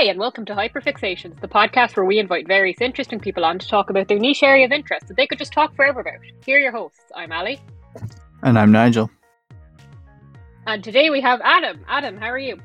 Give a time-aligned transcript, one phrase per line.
[0.00, 3.68] Hi, and welcome to Hyperfixations, the podcast where we invite various interesting people on to
[3.68, 6.14] talk about their niche area of interest that they could just talk forever about.
[6.42, 7.12] Here are your hosts.
[7.14, 7.60] I'm Ali.
[8.42, 9.10] And I'm Nigel.
[10.66, 11.84] And today we have Adam.
[11.86, 12.58] Adam, how are you?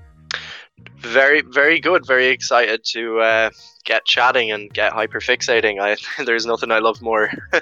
[1.00, 2.08] Very, very good.
[2.08, 3.50] Very excited to uh,
[3.84, 5.82] get chatting and get hyperfixating.
[5.82, 7.32] I there's nothing I love more.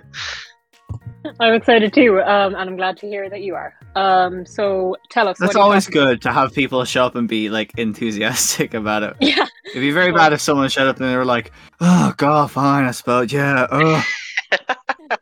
[1.40, 3.73] I'm excited too, um, and I'm glad to hear that you are.
[3.95, 5.38] Um, so tell us.
[5.40, 9.16] That's always good to have people show up and be like enthusiastic about it.
[9.22, 9.45] Yeah.
[9.72, 12.86] It'd be very bad if someone showed up and they were like, "Oh, God, fine,
[12.86, 14.05] I suppose, yeah." Oh.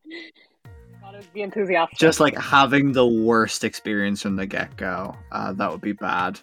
[1.01, 1.97] Gotta be enthusiastic.
[1.99, 5.15] Just like having the worst experience from the get go.
[5.31, 6.39] Uh, that would be bad.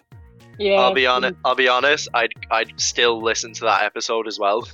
[0.57, 0.75] yeah.
[0.75, 1.35] I'll be honest.
[1.45, 2.07] I'll be honest.
[2.13, 4.67] I'd I'd still listen to that episode as well.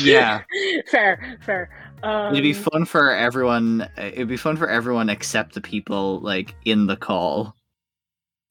[0.00, 0.42] Yeah.
[0.90, 1.70] fair, fair.
[2.02, 3.88] Um, It'd be fun for everyone.
[3.96, 7.54] It'd be fun for everyone except the people like in the call.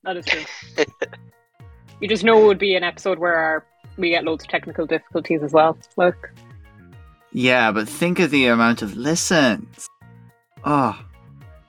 [0.04, 0.44] That is true.
[2.02, 3.66] you just know it would be an episode where our,
[3.98, 5.78] we get loads of technical difficulties as well.
[5.98, 6.31] Look.
[7.31, 9.88] Yeah, but think of the amount of listens.
[10.66, 11.00] Oh,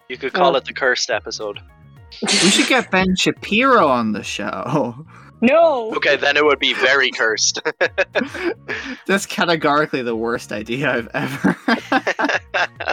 [0.08, 0.56] you could call Oh.
[0.58, 1.60] it the cursed episode.
[2.22, 5.06] we should get Ben Shapiro on the show.
[5.40, 5.94] No.
[5.94, 7.60] Okay, then it would be very cursed.
[9.06, 11.56] That's categorically the worst idea I've ever.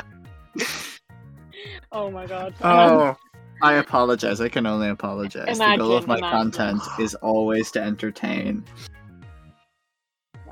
[1.96, 2.54] Oh my god.
[2.62, 3.16] oh,
[3.62, 4.42] I apologize.
[4.42, 5.58] I can only apologize.
[5.58, 6.52] the goal of my imagine.
[6.52, 8.66] content is always to entertain.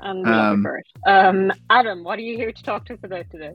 [0.00, 0.66] and we Um.
[1.06, 3.52] Um, Adam, what are you here to talk to us about today?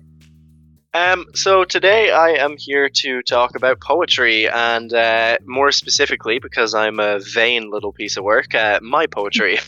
[0.93, 6.73] Um, so today I am here to talk about poetry, and uh, more specifically, because
[6.73, 9.59] I'm a vain little piece of work, uh, my poetry.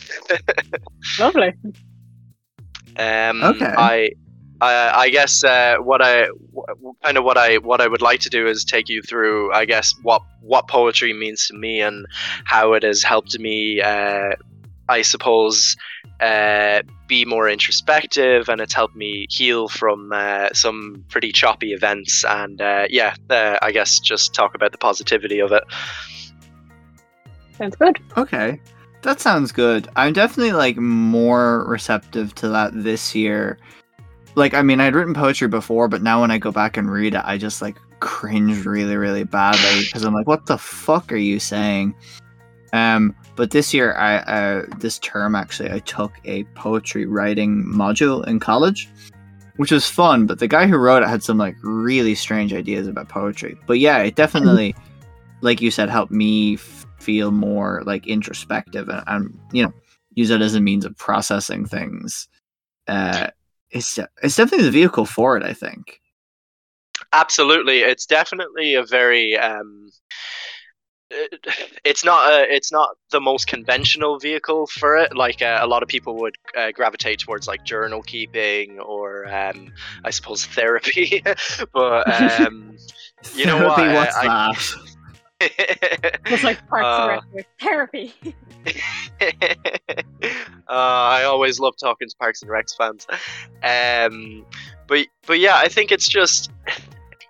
[1.19, 1.53] Lovely.
[2.97, 3.65] Um, Okay.
[3.77, 4.09] I,
[4.59, 6.27] I, I guess uh, what I
[7.03, 9.65] kind of what I what I would like to do is take you through, I
[9.65, 12.05] guess, what what poetry means to me and
[12.45, 13.79] how it has helped me.
[14.91, 15.77] I suppose
[16.19, 22.25] uh, be more introspective, and it's helped me heal from uh, some pretty choppy events.
[22.25, 25.63] And uh, yeah, uh, I guess just talk about the positivity of it.
[27.57, 27.99] Sounds good.
[28.17, 28.59] Okay,
[29.01, 29.87] that sounds good.
[29.95, 33.57] I'm definitely like more receptive to that this year.
[34.35, 37.15] Like, I mean, I'd written poetry before, but now when I go back and read
[37.15, 41.17] it, I just like cringe really, really badly because I'm like, "What the fuck are
[41.17, 41.95] you saying?"
[42.73, 48.25] Um, but this year, I uh, this term actually, I took a poetry writing module
[48.27, 48.89] in college,
[49.57, 50.25] which was fun.
[50.25, 53.57] But the guy who wrote it had some like really strange ideas about poetry.
[53.67, 54.75] But yeah, it definitely,
[55.41, 56.57] like you said, helped me
[56.99, 59.73] feel more like introspective and, and you know
[60.13, 62.27] use it as a means of processing things.
[62.87, 63.29] Uh,
[63.69, 65.43] it's it's definitely the vehicle for it.
[65.43, 66.01] I think.
[67.13, 69.37] Absolutely, it's definitely a very.
[69.37, 69.89] Um,
[71.83, 75.15] it's not a, it's not the most conventional vehicle for it.
[75.15, 79.71] Like uh, a lot of people would uh, gravitate towards like journal keeping or um,
[80.05, 81.23] I suppose therapy.
[81.73, 82.77] but um,
[83.35, 86.19] You know what, Therapy, What's I- that?
[86.27, 88.13] Just like Parks Uh, and Rec therapy.
[89.21, 89.53] uh,
[90.69, 93.07] I always love talking to Parks and Recs fans.
[93.63, 94.45] Um,
[94.87, 96.51] but but yeah, I think it's just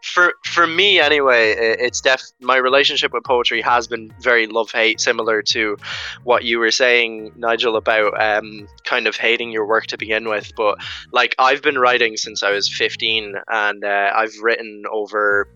[0.03, 1.51] for for me anyway.
[1.51, 5.77] It's def my relationship with poetry has been very love hate, similar to
[6.23, 10.51] what you were saying, Nigel, about um, kind of hating your work to begin with.
[10.55, 10.77] But
[11.11, 15.47] like I've been writing since I was fifteen, and uh, I've written over.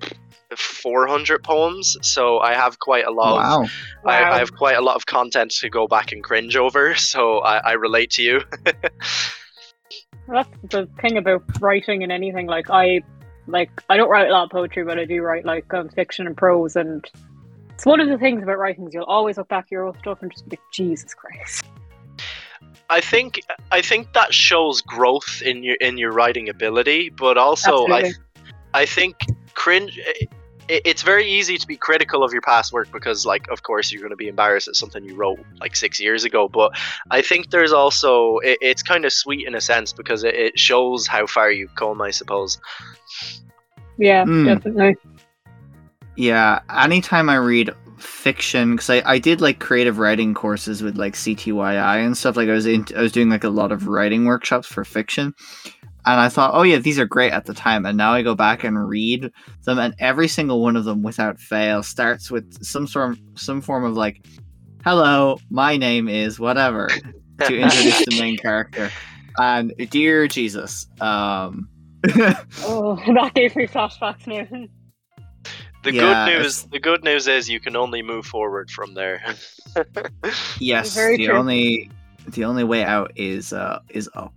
[0.56, 3.70] 400 poems so i have quite a lot of
[4.06, 4.10] wow.
[4.10, 7.40] I, I have quite a lot of content to go back and cringe over, so
[7.40, 8.42] I, I relate to you.
[10.28, 12.48] That's the thing about writing and anything.
[12.48, 13.02] Like I,
[13.48, 16.28] like I don't write a lot of poetry, but I do write like um, fiction
[16.28, 16.76] and prose.
[16.76, 17.06] And
[17.74, 19.98] it's one of the things about writing is you'll always look back at your old
[20.00, 21.66] stuff and just be like, Jesus Christ.
[22.90, 23.42] I think
[23.72, 28.14] I think that shows growth in your in your writing ability, but also I Absolutely.
[28.74, 29.16] I think
[29.54, 30.00] cringe.
[30.68, 33.92] It, it's very easy to be critical of your past work because, like, of course,
[33.92, 36.48] you're going to be embarrassed at something you wrote like six years ago.
[36.48, 36.72] But
[37.12, 40.60] I think there's also it, it's kind of sweet in a sense because it, it
[40.60, 42.02] shows how far you've come.
[42.02, 42.60] I suppose.
[43.98, 44.46] Yeah, Mm.
[44.46, 44.96] definitely.
[46.18, 51.14] Yeah, anytime I read fiction, because I, I did like creative writing courses with like
[51.14, 52.38] CTYI and stuff.
[52.38, 55.34] Like I was in, I was doing like a lot of writing workshops for fiction,
[56.06, 57.86] and I thought, oh yeah, these are great at the time.
[57.86, 59.32] And now I go back and read
[59.64, 63.62] them, and every single one of them, without fail, starts with some sort of some
[63.62, 64.26] form of like,
[64.84, 66.90] "Hello, my name is whatever,"
[67.48, 68.92] to introduce the main character.
[69.38, 71.68] And dear Jesus, um,
[72.64, 74.48] Oh, that gave me flashbacks now.
[75.84, 76.64] The Yeah, good it's- news.
[76.72, 79.22] The good news is you can only move forward from there.
[80.60, 81.36] Yes, Very the true.
[81.38, 81.92] only
[82.30, 84.34] the only way out is uh is up.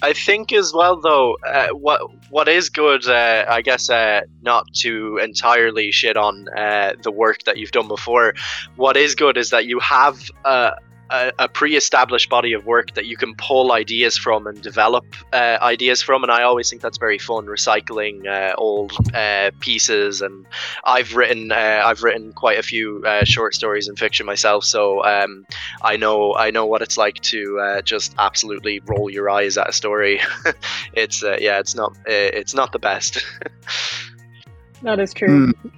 [0.00, 2.00] I think as well, though, uh, what
[2.30, 7.42] what is good, uh, I guess, uh, not to entirely shit on uh, the work
[7.44, 8.34] that you've done before.
[8.76, 10.72] What is good is that you have uh,
[11.10, 15.58] a, a pre-established body of work that you can pull ideas from and develop uh,
[15.62, 20.46] ideas from and i always think that's very fun recycling uh, old uh, pieces and
[20.84, 25.04] i've written uh, i've written quite a few uh, short stories and fiction myself so
[25.04, 25.46] um,
[25.82, 29.68] i know i know what it's like to uh, just absolutely roll your eyes at
[29.68, 30.20] a story.
[30.94, 33.24] It's yeah it's not it's not the best.
[34.82, 35.52] That is true.
[35.52, 35.72] Mm.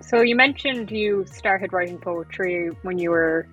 [0.00, 3.48] so you mentioned you started writing poetry when you were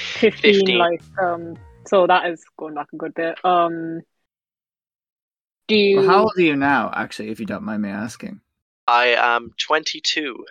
[0.00, 1.56] 15, 15, like um
[1.86, 3.42] so that is going back a good bit.
[3.44, 4.00] Um
[5.68, 8.40] do you well, how old are you now actually if you don't mind me asking?
[8.86, 10.44] I am 22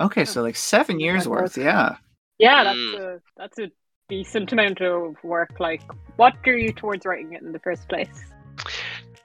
[0.00, 1.96] okay so like seven years worth yeah.
[2.38, 3.16] Yeah that's mm.
[3.16, 3.70] a that's a
[4.08, 5.58] decent amount of work.
[5.58, 5.82] Like
[6.16, 8.24] what drew you towards writing it in the first place?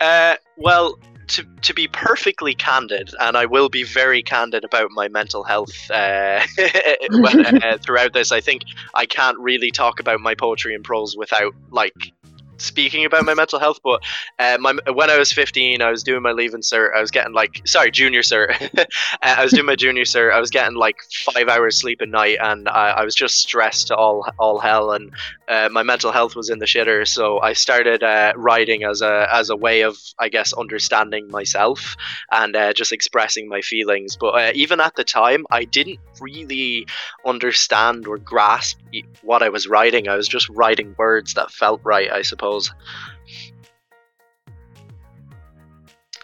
[0.01, 0.97] Uh well
[1.33, 5.73] to to be perfectly candid, and I will be very candid about my mental health
[5.91, 6.41] uh,
[7.09, 8.31] when, uh, throughout this.
[8.31, 8.63] I think
[8.93, 12.13] I can't really talk about my poetry and prose without like
[12.57, 14.01] speaking about my mental health, but
[14.39, 16.95] uh, my, when I was 15, I was doing my leaving cert.
[16.95, 18.51] I was getting like, sorry, junior cert.
[18.77, 18.85] uh,
[19.21, 20.31] I was doing my junior cert.
[20.31, 20.97] I was getting like
[21.33, 24.91] five hours sleep a night, and I, I was just stressed to all all hell,
[24.91, 25.11] and
[25.47, 27.07] uh, my mental health was in the shitter.
[27.07, 31.95] So I started uh, writing as a as a way of, I guess, understanding myself
[32.31, 34.15] and uh, just expressing my feelings.
[34.15, 36.87] But uh, even at the time, I didn't really
[37.25, 38.79] understand or grasp
[39.21, 40.07] what I was writing.
[40.07, 42.73] I was just writing words that felt right, I suppose.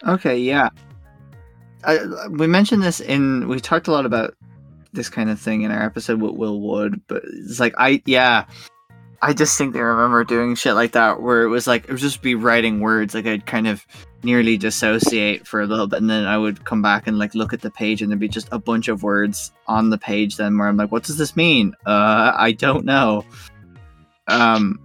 [0.06, 0.70] Okay, yeah.
[1.84, 1.98] I,
[2.30, 4.34] we mentioned this in we talked a lot about
[4.92, 8.46] this kind of thing in our episode with Will Wood, but it's like I yeah,
[9.22, 12.00] I just think they remember doing shit like that where it was like it would
[12.00, 13.86] just be writing words like I'd kind of
[14.22, 17.52] nearly dissociate for a little bit and then I would come back and like look
[17.52, 20.56] at the page and there'd be just a bunch of words on the page then
[20.56, 21.74] where I'm like what does this mean?
[21.84, 23.24] Uh I don't know.
[24.26, 24.80] Um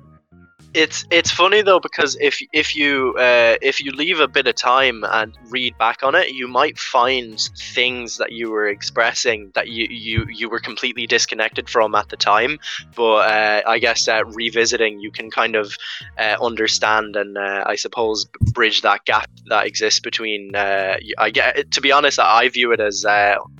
[0.76, 4.56] it's it's funny though because if if you uh, if you leave a bit of
[4.56, 7.40] time and read back on it, you might find
[7.74, 12.18] things that you were expressing that you you, you were completely disconnected from at the
[12.18, 12.60] time.
[12.96, 15.78] But uh, I guess uh, revisiting, you can kind of
[16.18, 20.56] uh, understand and uh, I suppose bridge that gap that exists between.
[20.56, 23.06] Uh, I get to be honest, I view it as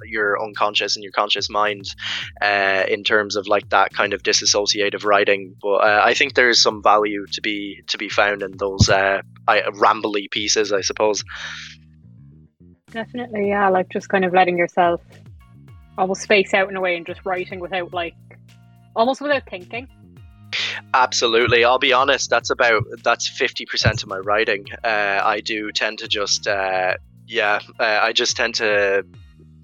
[0.04, 1.96] your unconscious and your conscious mind
[2.42, 5.56] in terms of like that kind of disassociative writing.
[5.62, 9.22] But I think there's some value value to be to be found in those uh,
[9.48, 11.24] rambly pieces, I suppose.
[12.92, 13.70] Definitely, yeah.
[13.70, 15.02] Like just kind of letting yourself
[15.98, 18.16] almost space out in a way and just writing without like
[18.96, 19.88] almost without thinking.
[20.94, 21.66] Absolutely.
[21.66, 22.30] I'll be honest.
[22.30, 24.66] That's about that's fifty percent of my writing.
[24.84, 26.96] Uh, I do tend to just uh,
[27.28, 27.60] yeah.
[27.80, 29.06] Uh, I just tend to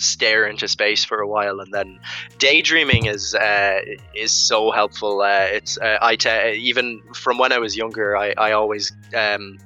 [0.01, 1.99] stare into space for a while and then
[2.37, 3.79] daydreaming is uh,
[4.15, 5.21] is so helpful.
[5.21, 9.57] Uh, it's uh, I te- even from when I was younger I, I always um,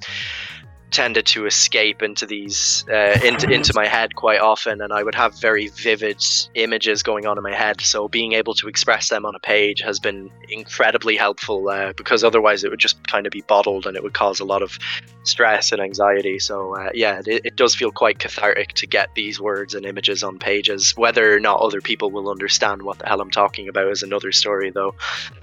[0.96, 5.14] tended to escape into these uh, into into my head quite often, and I would
[5.14, 6.24] have very vivid
[6.54, 7.82] images going on in my head.
[7.82, 12.24] So being able to express them on a page has been incredibly helpful uh, because
[12.24, 14.80] otherwise it would just kind of be bottled and it would cause a lot of
[15.24, 16.40] stress and anxiety.
[16.40, 20.24] So uh, yeah, it, it does feel quite cathartic to get these words and images
[20.24, 20.94] on pages.
[20.96, 24.32] Whether or not other people will understand what the hell I'm talking about is another
[24.32, 24.96] story, though.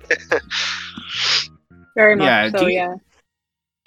[1.94, 2.66] very much yeah, so.
[2.66, 2.94] You- yeah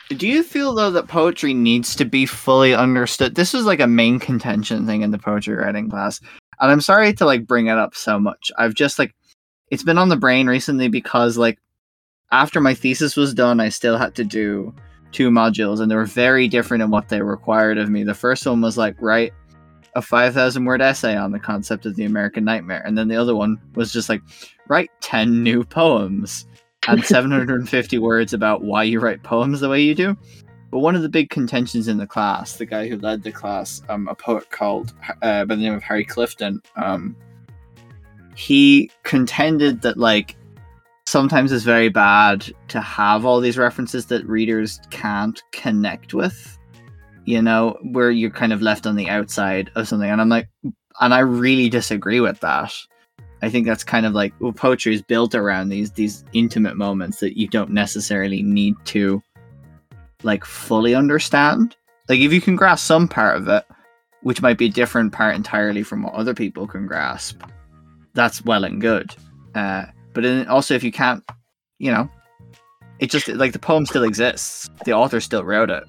[0.10, 3.36] do you feel though that poetry needs to be fully understood?
[3.36, 6.20] This is like a main contention thing in the poetry writing class.
[6.60, 8.52] And I'm sorry to like bring it up so much.
[8.58, 9.16] I've just like
[9.72, 11.60] it's been on the brain recently because like
[12.32, 14.74] after my thesis was done, I still had to do
[15.12, 18.04] two modules and they were very different in what they required of me.
[18.04, 19.34] The first one was like write
[19.96, 23.34] a 5000 word essay on the concept of the American nightmare and then the other
[23.34, 24.22] one was just like
[24.68, 26.46] write 10 new poems
[26.88, 30.16] and 750 words about why you write poems the way you do.
[30.72, 33.82] But one of the big contentions in the class, the guy who led the class,
[33.88, 37.16] um, a poet called uh, by the name of Harry Clifton, um,
[38.36, 40.36] he contended that like
[41.06, 46.58] sometimes it's very bad to have all these references that readers can't connect with.
[47.24, 50.48] You know, where you're kind of left on the outside of something, and I'm like,
[51.00, 52.72] and I really disagree with that.
[53.42, 57.20] I think that's kind of like well, poetry is built around these these intimate moments
[57.20, 59.22] that you don't necessarily need to
[60.24, 61.76] like fully understand.
[62.10, 63.66] Like if you can grasp some part of it,
[64.22, 67.42] which might be a different part entirely from what other people can grasp,
[68.14, 69.16] that's well and good.
[69.54, 71.24] Uh, but then also if you can't,
[71.78, 72.10] you know,
[73.00, 74.70] it just like the poem still exists.
[74.86, 75.84] The author still wrote it.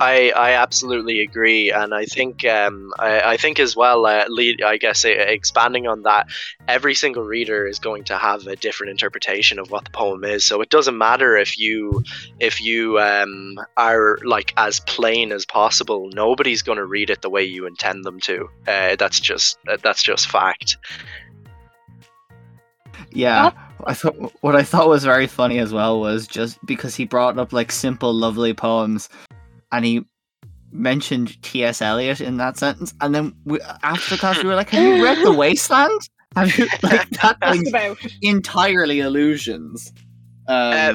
[0.00, 4.06] I, I absolutely agree, and I think um, I, I think as well.
[4.06, 6.26] Uh, lead, I guess uh, expanding on that,
[6.66, 10.44] every single reader is going to have a different interpretation of what the poem is.
[10.44, 12.02] So it doesn't matter if you
[12.40, 16.10] if you um, are like as plain as possible.
[16.12, 18.48] Nobody's going to read it the way you intend them to.
[18.66, 20.78] Uh, that's just that's just fact.
[23.12, 23.52] Yeah.
[23.84, 27.38] I thought what I thought was very funny as well was just because he brought
[27.38, 29.08] up like simple, lovely poems,
[29.72, 30.04] and he
[30.70, 31.82] mentioned T.S.
[31.82, 35.04] Eliot in that sentence, and then we, after the class we were like, "Have you
[35.04, 36.00] read The Wasteland?"
[36.36, 37.98] Have you like that That's thing's about.
[38.22, 39.92] entirely illusions?
[40.48, 40.94] Um, Uh,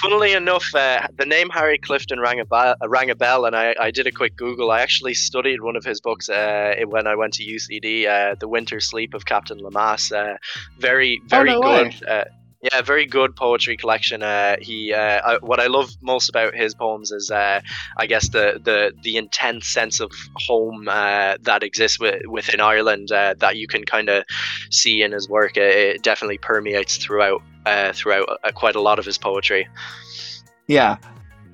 [0.00, 3.56] funnily enough, uh, the name Harry Clifton rang a, ba- uh, rang a bell, and
[3.56, 4.70] I, I did a quick Google.
[4.70, 8.46] I actually studied one of his books uh, when I went to UCD, uh, The
[8.46, 10.12] Winter Sleep of Captain Lemass.
[10.12, 10.36] Uh,
[10.78, 11.90] very, very no way.
[11.98, 12.24] good.
[12.72, 14.22] Yeah, very good poetry collection.
[14.22, 17.60] Uh, he, uh, I, what I love most about his poems is, uh,
[17.96, 23.12] I guess, the, the the intense sense of home uh, that exists wi- within Ireland
[23.12, 24.24] uh, that you can kind of
[24.70, 25.56] see in his work.
[25.56, 29.68] It, it definitely permeates throughout uh, throughout quite a lot of his poetry.
[30.66, 30.96] Yeah.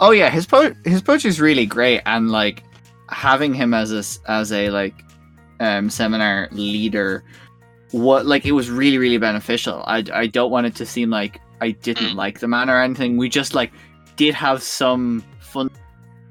[0.00, 2.62] Oh yeah, his po- his poetry is really great, and like
[3.08, 4.94] having him as a as a like
[5.60, 7.22] um seminar leader,
[7.92, 9.82] what like it was really really beneficial.
[9.86, 12.14] I I don't want it to seem like I didn't Mm.
[12.16, 13.16] like the man or anything.
[13.16, 13.72] We just like
[14.16, 15.70] did have some fun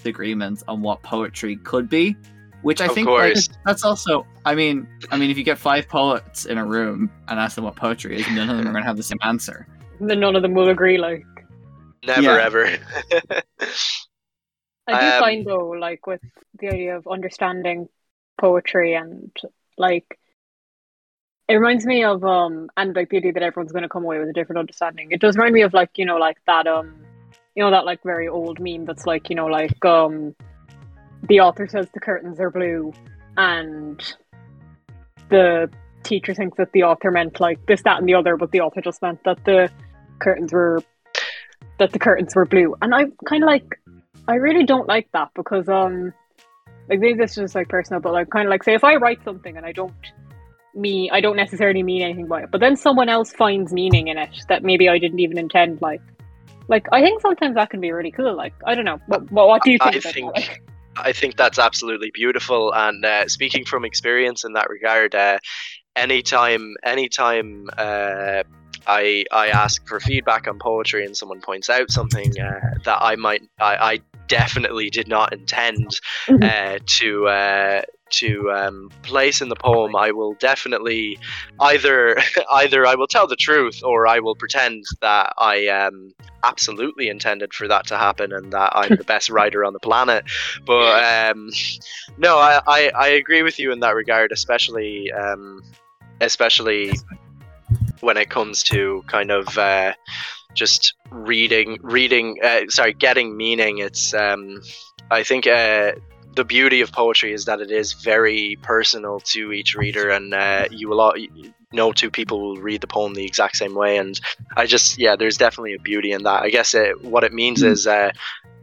[0.05, 2.15] agreements on what poetry could be,
[2.63, 4.25] which I Of think like, that's also.
[4.45, 7.63] I mean, I mean, if you get five poets in a room and ask them
[7.63, 9.67] what poetry is, none of them are going to have the same answer.
[9.99, 10.97] Then none of them will agree.
[10.97, 11.25] Like
[12.03, 12.43] Never Yeah.
[12.43, 12.65] ever.
[14.87, 16.21] I do Um, find though, like with
[16.59, 17.87] the idea of understanding
[18.39, 19.31] poetry and
[19.77, 20.19] like
[21.51, 24.29] it reminds me of um and like the idea that everyone's gonna come away with
[24.29, 25.09] a different understanding.
[25.11, 26.95] It does remind me of like, you know, like that um
[27.55, 30.33] you know that like very old meme that's like, you know, like um
[31.27, 32.93] the author says the curtains are blue
[33.35, 34.01] and
[35.29, 35.69] the
[36.03, 38.81] teacher thinks that the author meant like this, that and the other, but the author
[38.81, 39.69] just meant that the
[40.19, 40.81] curtains were
[41.79, 42.75] that the curtains were blue.
[42.81, 43.79] And I kind of like
[44.27, 46.13] I really don't like that because um
[46.87, 48.95] like maybe this is just like personal, but like kind of like say if I
[48.95, 49.93] write something and I don't
[50.75, 54.17] me I don't necessarily mean anything by it, but then someone else finds meaning in
[54.17, 55.81] it that maybe I didn't even intend.
[55.81, 56.01] Like,
[56.67, 58.35] like I think sometimes that can be really cool.
[58.35, 60.03] Like I don't know, what what, what do you I think?
[60.05, 60.57] about think- that?
[60.97, 62.73] I think that's absolutely beautiful.
[62.73, 65.39] And uh, speaking from experience in that regard, uh,
[65.95, 68.43] anytime, anytime uh,
[68.87, 73.15] I I ask for feedback on poetry and someone points out something uh, that I
[73.15, 76.43] might I, I definitely did not intend Mhm.
[76.43, 77.81] uh, to uh,
[78.11, 81.17] to um, place in the poem, I will definitely
[81.59, 82.17] either
[82.53, 86.13] either I will tell the truth or I will pretend that I um,
[86.43, 90.25] absolutely intended for that to happen and that I'm the best writer on the planet.
[90.65, 91.49] But um,
[92.17, 95.61] no, I, I, I agree with you in that regard, especially um,
[96.19, 96.93] especially
[98.01, 99.93] when it comes to kind of uh,
[100.53, 103.79] just reading reading uh, sorry getting meaning.
[103.79, 104.61] It's um,
[105.09, 105.47] I think.
[105.47, 105.93] Uh,
[106.35, 110.67] the beauty of poetry is that it is very personal to each reader, and uh,
[110.71, 111.13] you will all,
[111.73, 113.97] no two people will read the poem the exact same way.
[113.97, 114.19] And
[114.55, 116.43] I just, yeah, there's definitely a beauty in that.
[116.43, 117.67] I guess it, what it means Mm.
[117.71, 118.11] is, uh,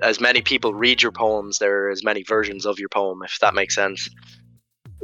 [0.01, 3.39] as many people read your poems, there are as many versions of your poem, if
[3.41, 4.09] that makes sense.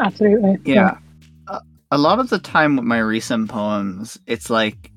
[0.00, 0.59] Absolutely.
[0.64, 0.99] Yeah.
[1.49, 4.90] A- A lot of the time with my recent poems, it's like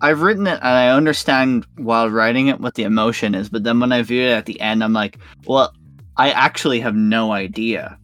[0.00, 3.80] I've written it and I understand while writing it what the emotion is, but then
[3.80, 5.72] when I view it at the end, I'm like, well,
[6.16, 7.98] I actually have no idea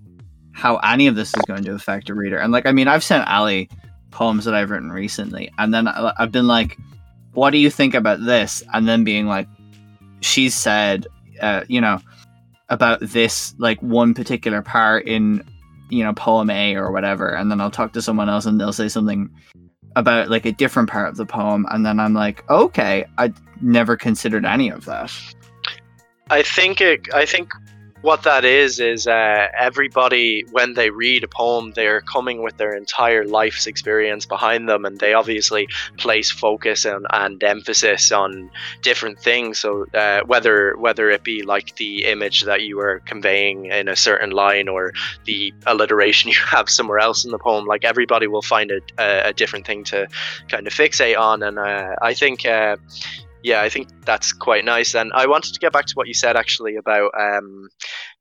[0.53, 2.39] how any of this is going to affect a reader.
[2.39, 3.69] And like, I mean, I've sent Ali
[4.11, 6.79] poems that I've written recently, and then I've been like,
[7.33, 8.63] what do you think about this?
[8.75, 9.49] And then being like,
[10.21, 11.07] "She said,
[11.41, 12.01] uh, you know,
[12.69, 15.43] about this like one particular part in
[15.91, 18.73] you know poem A or whatever, and then I'll talk to someone else and they'll
[18.73, 19.31] say something
[19.97, 23.97] about like a different part of the poem, and then I'm like, okay, I never
[23.97, 25.13] considered any of that.
[26.31, 27.53] I think it, I think
[28.03, 32.75] what that is is uh, everybody when they read a poem they're coming with their
[32.75, 38.51] entire life's experience behind them and they obviously place focus and, and emphasis on
[38.83, 39.59] different things.
[39.59, 43.97] So uh, whether whether it be like the image that you are conveying in a
[43.97, 44.93] certain line or
[45.25, 49.29] the alliteration you have somewhere else in the poem like everybody will find a, a,
[49.29, 50.09] a different thing to
[50.49, 51.43] kind of fixate on.
[51.43, 52.77] And uh, I think uh,
[53.43, 54.95] yeah, I think that's quite nice.
[54.95, 57.69] And I wanted to get back to what you said actually about um,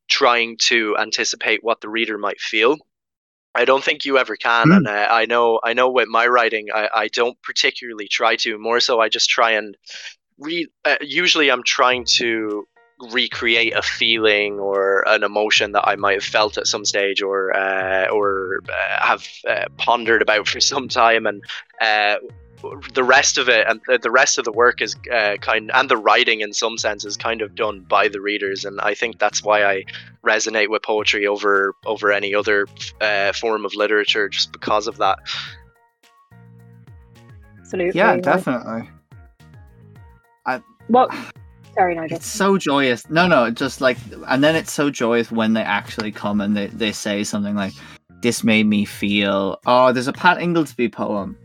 [0.10, 2.78] trying to anticipate what the reader might feel.
[3.54, 4.78] I don't think you ever can, Mm.
[4.78, 8.58] and uh, I know I know with my writing, I, I don't particularly try to.
[8.58, 9.75] More so, I just try and
[10.38, 12.66] re- uh, usually I'm trying to
[13.12, 17.54] recreate a feeling or an emotion that I might have felt at some stage or
[17.56, 21.44] uh, or uh, have uh, pondered about for some time and
[21.82, 22.18] uh,
[22.94, 25.98] the rest of it and the rest of the work is uh, kind and the
[25.98, 29.44] writing in some sense is kind of done by the readers and I think that's
[29.44, 29.86] why I
[30.24, 32.68] resonate with poetry over over any other
[33.00, 35.20] uh, form of literature just because of that
[37.60, 37.98] Absolutely.
[37.98, 38.89] Yeah, definitely
[40.46, 41.10] I, Well,
[41.75, 42.18] sorry, Nigel.
[42.18, 43.10] It's so joyous.
[43.10, 46.68] No, no, just like, and then it's so joyous when they actually come and they,
[46.68, 47.74] they say something like,
[48.22, 51.38] "This made me feel." Oh, there's a Pat Ingoldsby poem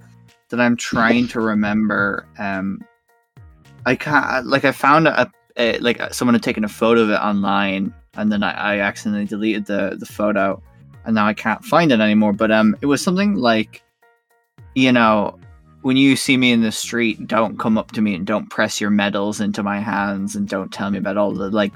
[0.51, 2.27] that I'm trying to remember.
[2.39, 2.85] Um,
[3.85, 7.21] I can't like I found a, a like someone had taken a photo of it
[7.21, 10.63] online, and then I, I accidentally deleted the the photo,
[11.05, 12.33] and now I can't find it anymore.
[12.33, 13.83] But um, it was something like,
[14.75, 15.39] you know,
[15.83, 18.81] when you see me in the street, don't come up to me and don't press
[18.81, 21.75] your medals into my hands and don't tell me about all the like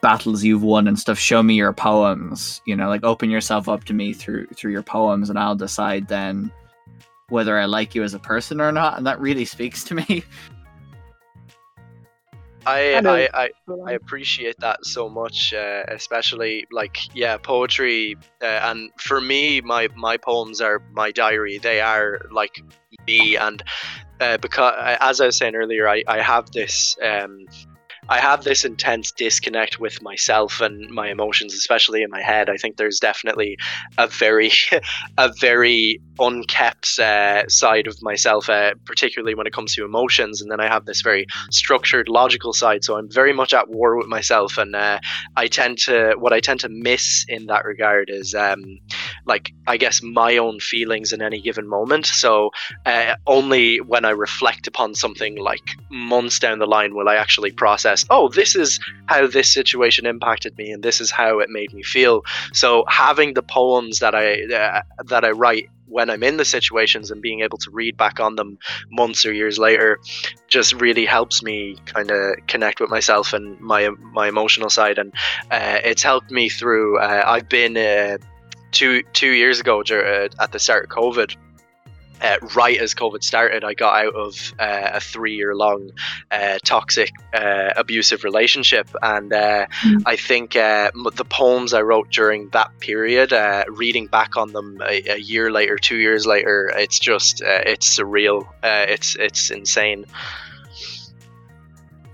[0.00, 1.18] battles you've won and stuff.
[1.18, 2.60] Show me your poems.
[2.66, 6.06] You know, like open yourself up to me through through your poems, and I'll decide
[6.06, 6.52] then
[7.28, 8.98] whether I like you as a person or not.
[8.98, 10.24] And that really speaks to me.
[12.66, 13.28] I I.
[13.34, 13.50] I, I,
[13.86, 18.16] I appreciate that so much, uh, especially like yeah, poetry.
[18.40, 21.58] Uh, and for me, my my poems are my diary.
[21.58, 22.62] They are like
[23.06, 23.62] me, and
[24.20, 26.96] uh, because as I was saying earlier, I I have this.
[27.02, 27.46] Um,
[28.12, 32.50] I have this intense disconnect with myself and my emotions, especially in my head.
[32.50, 33.56] I think there's definitely
[33.96, 34.52] a very,
[35.16, 40.42] a very unkept uh, side of myself, uh, particularly when it comes to emotions.
[40.42, 42.84] And then I have this very structured, logical side.
[42.84, 45.00] So I'm very much at war with myself, and uh,
[45.36, 48.78] I tend to what I tend to miss in that regard is um,
[49.24, 52.06] like I guess my own feelings in any given moment.
[52.06, 52.50] So
[52.86, 57.52] uh, only when I reflect upon something like months down the line will I actually
[57.52, 58.04] process.
[58.10, 61.82] Oh, this is how this situation impacted me, and this is how it made me
[61.82, 62.22] feel.
[62.52, 67.10] So having the poems that I uh, that I write when I'm in the situations
[67.10, 68.58] and being able to read back on them
[68.90, 70.00] months or years later
[70.48, 75.12] just really helps me kind of connect with myself and my my emotional side and
[75.50, 78.16] uh, it's helped me through uh, I've been uh,
[78.72, 81.36] two two years ago uh, at the start of COVID
[82.22, 85.90] uh, right as COVID started, I got out of uh, a three year long
[86.30, 88.88] uh, toxic, uh, abusive relationship.
[89.02, 90.02] And uh, Mm.
[90.06, 94.80] I think uh, the poems I wrote during that period, uh, reading back on them
[94.82, 98.46] a, a year later, two years later, it's just, uh, it's surreal.
[98.62, 100.04] Uh, it's, it's insane.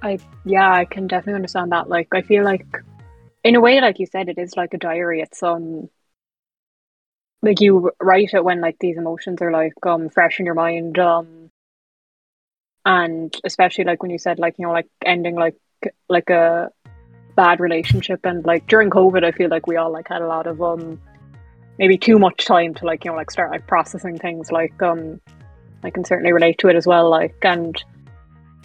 [0.02, 1.88] I, yeah, I can definitely understand that.
[1.88, 2.64] Like, I feel like,
[3.44, 5.20] in a way, like you said, it is like a diary.
[5.20, 5.90] It's um,
[7.42, 10.98] like you write it when like these emotions are like um fresh in your mind.
[10.98, 11.50] Um,
[12.84, 15.56] and especially like when you said like you know like ending like
[16.08, 16.70] like a
[17.36, 20.46] bad relationship and like during COVID, I feel like we all like had a lot
[20.46, 21.00] of um
[21.78, 24.50] maybe too much time to like you know like start like processing things.
[24.50, 25.20] Like um,
[25.84, 27.08] I can certainly relate to it as well.
[27.08, 27.76] Like and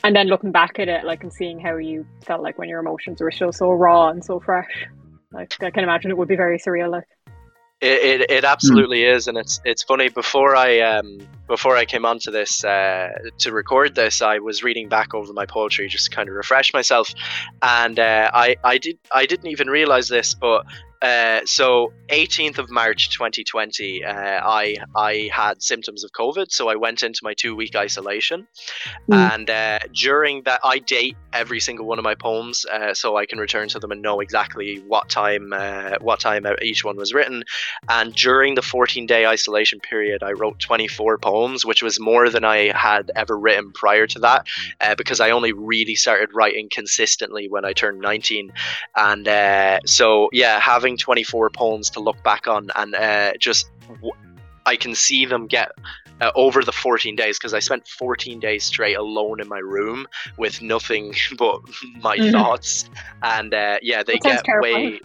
[0.03, 2.79] and then looking back at it, like and seeing how you felt like when your
[2.79, 4.87] emotions were still so raw and so fresh,
[5.31, 6.91] like I can imagine it would be very surreal.
[6.91, 7.07] Like,
[7.81, 10.09] It, it, it absolutely is, and it's it's funny.
[10.09, 14.89] Before I um before I came onto this uh, to record this, I was reading
[14.89, 17.13] back over my poetry just to kind of refresh myself,
[17.61, 20.65] and uh, I I did I didn't even realize this, but
[21.03, 24.13] uh, so 18th of March 2020, uh,
[24.61, 28.47] I I had symptoms of COVID, so I went into my two week isolation,
[29.11, 29.33] Mm.
[29.33, 33.25] and uh, during that I date every single one of my poems, uh, so I
[33.29, 37.11] can return to them and know exactly what time uh, what time each one was
[37.13, 37.43] written.
[37.89, 42.43] And during the 14 day isolation period, I wrote 24 poems, which was more than
[42.43, 44.47] I had ever written prior to that,
[44.81, 48.51] uh, because I only really started writing consistently when I turned 19.
[48.95, 54.11] And uh, so, yeah, having 24 poems to look back on and uh, just w-
[54.65, 55.71] I can see them get.
[56.21, 60.07] Uh, over the 14 days, because I spent 14 days straight alone in my room
[60.37, 61.59] with nothing but
[62.01, 62.31] my Mhm.
[62.31, 62.89] thoughts,
[63.23, 65.01] and uh, yeah, they get way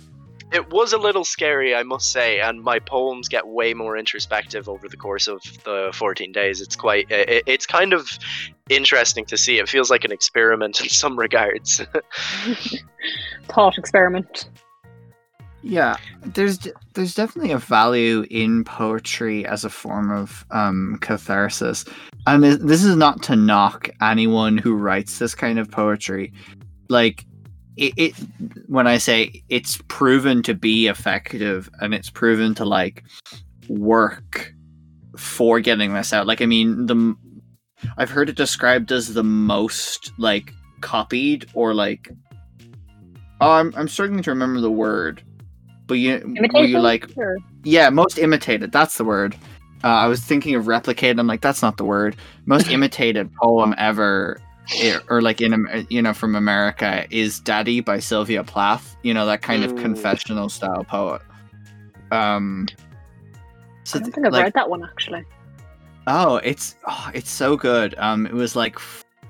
[0.53, 4.69] it was a little scary, I must say, and my poems get way more introspective
[4.69, 6.61] over the course of the 14 days.
[6.61, 8.09] It's quite, it, it's kind of
[8.69, 9.59] interesting to see.
[9.59, 11.83] It feels like an experiment in some regards.
[13.49, 14.49] thought experiment.
[15.63, 21.85] Yeah, there's there's definitely a value in poetry as a form of um, catharsis,
[22.29, 26.33] and this this is not to knock anyone who writes this kind of poetry.
[26.89, 27.27] Like
[27.79, 28.15] it, it
[28.67, 33.05] when I say it's proven to be effective and it's proven to like
[33.69, 34.53] work
[35.17, 36.27] for getting this out.
[36.27, 37.15] Like I mean the
[37.97, 42.11] I've heard it described as the most like copied or like
[43.41, 45.23] oh I'm I'm struggling to remember the word.
[45.87, 49.35] But you were you like Or- yeah, most imitated, that's the word.
[49.85, 51.21] Uh, I was thinking of replicated.
[51.21, 52.17] I'm like, that's not the word.
[52.47, 57.81] Most imitated poem ever, i- or like in Am- you know from America, is "Daddy"
[57.81, 58.97] by Sylvia Plath.
[59.03, 59.83] You know that kind of Mm.
[59.83, 61.23] confessional style poet.
[62.11, 62.67] Um,
[63.85, 65.25] so I don't th- think I've like, read that one actually.
[66.07, 67.95] oh, it's oh, it's so good.
[67.99, 68.79] Um, it was like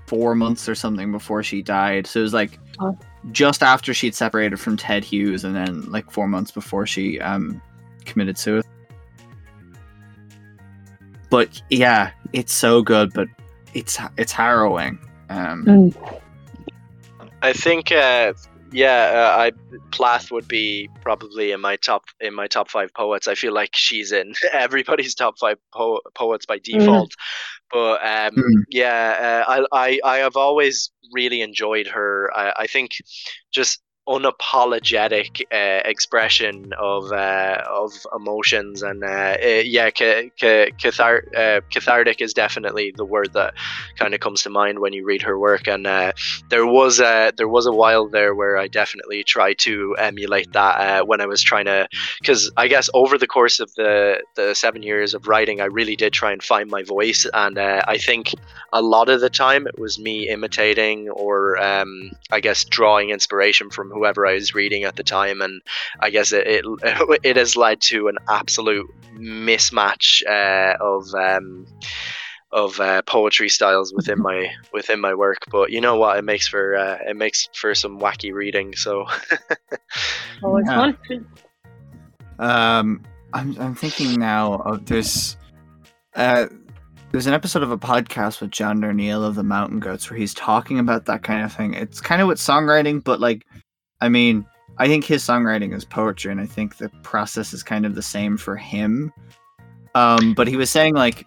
[0.07, 2.07] four months or something before she died.
[2.07, 2.96] So it was like Oh.
[3.33, 7.61] just after she'd separated from Ted Hughes, and then like four months before she um
[8.05, 8.64] committed suicide.
[11.31, 13.29] But yeah, it's so good, but
[13.74, 14.98] it's it's harrowing.
[15.29, 15.95] Um, Mm.
[17.43, 18.33] I think, uh,
[18.73, 19.53] yeah, uh, I
[19.93, 23.27] Plath would be probably in my top in my top five poets.
[23.27, 27.12] I feel like she's in everybody's top five po- poets by default.
[27.71, 28.64] But um, Mm.
[28.71, 32.31] yeah, uh, I, I I have always really enjoyed her.
[32.35, 32.93] I, I think
[33.53, 41.61] just unapologetic uh, expression of uh, of emotions and uh, yeah, ca- ca- cathar- uh,
[41.71, 43.53] cathartic is definitely the word that
[43.99, 45.68] kind of comes to mind when you read her work.
[45.68, 46.12] And uh,
[46.49, 50.81] there was a there was a while there where I definitely tried to emulate that
[50.81, 51.87] uh, when I was trying to
[52.21, 55.97] because I guess over the course of the the seven years of writing, I really
[55.97, 58.33] did try and find my voice, and I think
[58.73, 63.68] a lot of the time it was me imitating or um, I guess drawing inspiration
[63.71, 65.61] from whoever I was reading at the time, and
[66.01, 66.65] I guess it it,
[67.25, 71.15] it has led to an absolute mismatch uh, of.
[71.15, 71.67] Um,
[72.51, 76.17] of uh, poetry styles within my within my work, but you know what?
[76.17, 78.75] It makes for uh, it makes for some wacky reading.
[78.75, 79.05] So
[80.43, 80.93] Always Yeah.
[80.93, 81.27] fun.
[82.39, 83.03] Um,
[83.35, 85.37] I'm I'm thinking now of this.
[86.15, 86.47] Uh,
[87.13, 90.33] there's an episode of a podcast with John Darnielle of the Mountain Goats where he's
[90.33, 91.75] talking about that kind of thing.
[91.75, 93.47] It's kind of with songwriting, but like,
[94.01, 94.47] I mean,
[94.79, 98.03] I think his songwriting is poetry, and I think the process is kind of the
[98.03, 99.13] same for him.
[99.95, 101.27] Um, but he was saying like,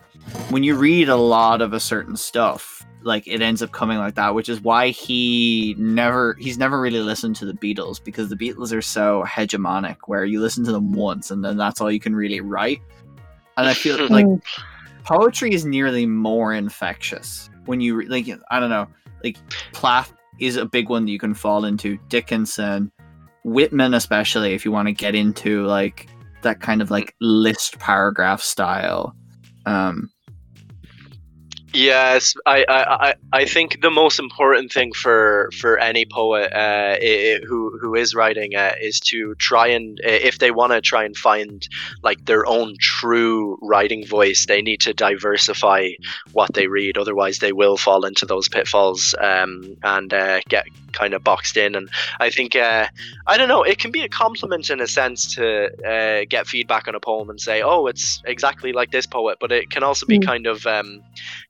[0.50, 4.16] when you read a lot of a certain stuff, like it ends up coming like
[4.16, 8.36] that, which is why he never he's never really listened to the Beatles because the
[8.36, 12.00] Beatles are so hegemonic where you listen to them once and then that's all you
[12.00, 12.82] can really write.
[13.58, 14.28] And I feel like
[15.04, 18.88] poetry is nearly more infectious when you like I don't know,
[19.24, 19.38] like
[19.74, 21.98] Plath is a big one that you can fall into.
[22.10, 22.92] Dickinson,
[23.46, 26.08] Whitman especially if you want to get into like
[26.42, 29.16] that kind of like list paragraph style.
[29.66, 30.10] Um
[31.74, 37.38] Yes, I, I, I, think the most important thing for for any poet uh, i-
[37.38, 41.06] i- who who is writing uh, is to try and if they want to try
[41.06, 41.66] and find
[42.04, 45.92] like their own true writing voice, they need to diversify
[46.34, 46.98] what they read.
[46.98, 51.76] Otherwise, they will fall into those pitfalls um, and uh, get kind of boxed in.
[51.76, 52.88] And I think uh,
[53.28, 53.64] I don't know.
[53.64, 57.30] It can be a compliment in a sense to uh, get feedback on a poem
[57.30, 60.26] and say, "Oh, it's exactly like this poet," but it can also be Mm.
[60.26, 61.02] kind of um,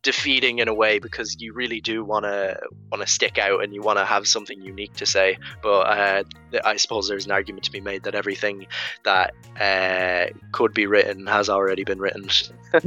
[0.04, 2.60] defeating in a way because you really do want to
[2.92, 5.38] want to stick out and you want to have something unique to say.
[5.62, 6.24] But uh,
[6.64, 8.68] I suppose there's an argument to be made that everything
[9.04, 12.30] that uh, could be written has already been written.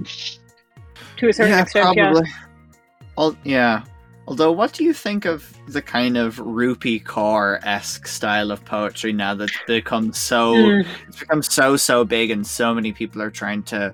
[1.19, 2.13] To a certain extent, yeah.
[3.17, 3.85] Al- yeah.
[4.27, 9.13] Although, what do you think of the kind of Rupi Kaur esque style of poetry
[9.13, 10.87] now that's become so Mm.
[11.09, 13.93] it's become so so big and so many people are trying to,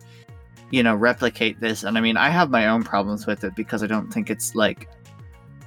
[0.70, 1.82] you know, replicate this.
[1.82, 4.54] And I mean, I have my own problems with it because I don't think it's
[4.54, 4.88] like.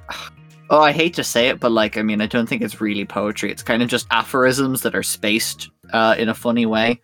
[0.69, 3.05] Oh, I hate to say it, but like, I mean, I don't think it's really
[3.05, 3.51] poetry.
[3.51, 6.99] It's kind of just aphorisms that are spaced uh, in a funny way.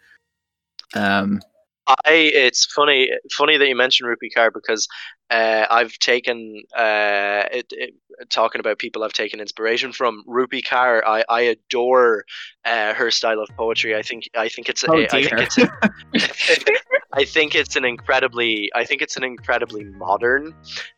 [0.95, 1.39] Um,
[1.86, 4.88] I it's funny funny that you mentioned Rupi Kaur because
[5.30, 7.96] uh, I've taken uh, it, it,
[8.30, 11.02] talking about people I've taken inspiration from Rupi Kaur.
[11.06, 12.26] I, I adore
[12.65, 13.96] uh, her style of poetry.
[13.96, 15.58] I think I think it's oh I think it's
[17.12, 20.54] I think it's an incredibly I think it's an incredibly modern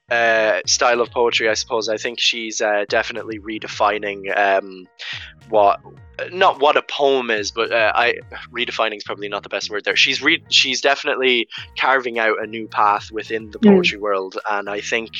[0.09, 1.47] uh, style of poetry.
[1.49, 4.87] I suppose I think she's uh, definitely redefining um,
[5.49, 5.79] what
[6.31, 8.15] not what a poem is, but uh, I
[8.53, 9.95] redefining is probably not the best word there.
[9.95, 11.47] She's re- she's definitely
[11.77, 13.73] carving out a new path within the Mm.
[13.73, 15.11] poetry world, and I think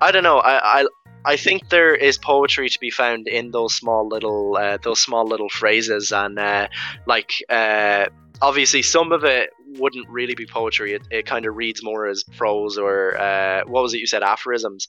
[0.00, 0.80] I don't know I.
[0.82, 0.86] I
[1.28, 5.26] I think there is poetry to be found in those small little uh, those small
[5.26, 6.68] little phrases and uh,
[7.06, 8.06] like uh,
[8.40, 10.94] obviously some of it wouldn't really be poetry.
[10.94, 14.22] It, it kind of reads more as prose or uh, what was it you said
[14.22, 14.88] aphorisms.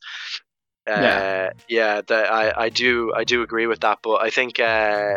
[0.88, 1.52] Uh, Yeah.
[1.68, 5.16] yeah, that I, I do I do agree with that, but I think uh,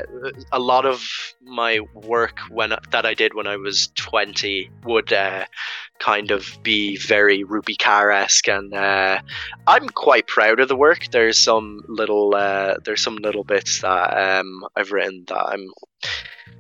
[0.50, 1.06] a lot of
[1.40, 5.44] my work when that I did when I was twenty would uh,
[6.00, 9.20] kind of be very Rupi Kaur esque, and uh,
[9.66, 11.06] I'm quite proud of the work.
[11.12, 15.70] There's some little uh, there's some little bits that um, I've written that I'm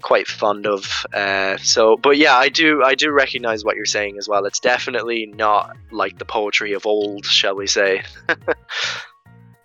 [0.02, 0.86] quite fond of.
[1.12, 4.44] Uh, so, but yeah, I do I do recognize what you're saying as well.
[4.44, 8.02] It's definitely not like the poetry of old, shall we say?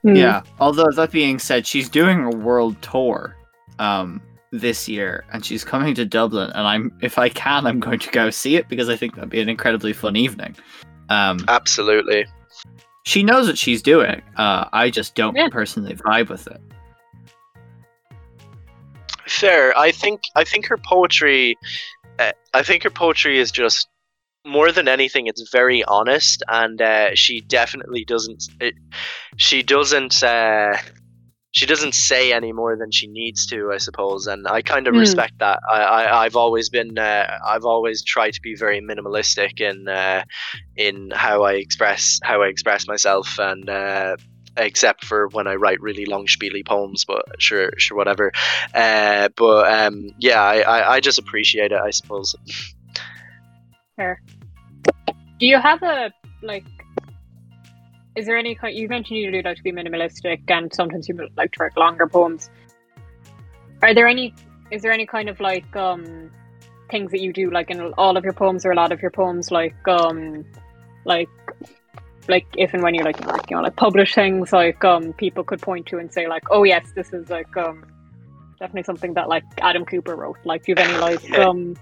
[0.05, 0.15] Hmm.
[0.15, 0.43] Yeah.
[0.59, 3.35] Although that being said, she's doing a world tour
[3.79, 4.21] um
[4.59, 8.11] this year and she's coming to Dublin and I'm if I can I'm going to
[8.11, 10.55] go see it because I think that'd be an incredibly fun evening.
[11.09, 12.25] Um Absolutely.
[13.05, 14.21] she knows what she's doing.
[14.37, 15.49] Uh I just don't Yeah.
[15.49, 16.61] personally vibe with it.
[19.27, 19.77] Fair.
[19.77, 21.57] I think I think her poetry,
[22.19, 23.87] uh, I think her poetry is just
[24.45, 25.25] more than anything.
[25.25, 28.43] It's very honest, and uh, she definitely doesn't.
[28.61, 28.75] It,
[29.37, 30.21] she doesn't.
[30.23, 30.77] Uh,
[31.55, 34.93] she doesn't say any more than she needs to, I suppose, and I kind of
[34.93, 34.99] Hmm.
[34.99, 35.59] respect that.
[35.71, 36.97] I, I I've always been.
[36.97, 40.23] Uh, I've always tried to be very minimalistic in uh,
[40.75, 43.69] in how I express how I express myself, and.
[43.69, 44.17] Uh,
[44.57, 48.31] except for when I write really long spiely poems, but sure, sure, whatever.
[48.73, 52.33] Uh, but um, yeah, I, I, I just appreciate it, I suppose.
[53.97, 54.21] Fair.
[55.39, 56.09] Do you have a
[56.41, 56.63] like?
[58.15, 58.75] Is there any kind?
[58.75, 62.07] You mentioned you do like to be minimalistic, and sometimes you like to write longer
[62.07, 62.49] poems.
[63.81, 64.33] Are there any?
[64.71, 66.31] Is there any kind of like um
[66.89, 69.11] things that you do like in all of your poems or a lot of your
[69.11, 70.45] poems, like um
[71.03, 71.29] like
[72.27, 75.43] like if and when you like like you know like publish things like um people
[75.43, 77.85] could point to and say like oh yes this is like um
[78.59, 80.37] definitely something that like Adam Cooper wrote.
[80.45, 81.75] Like do you have any like um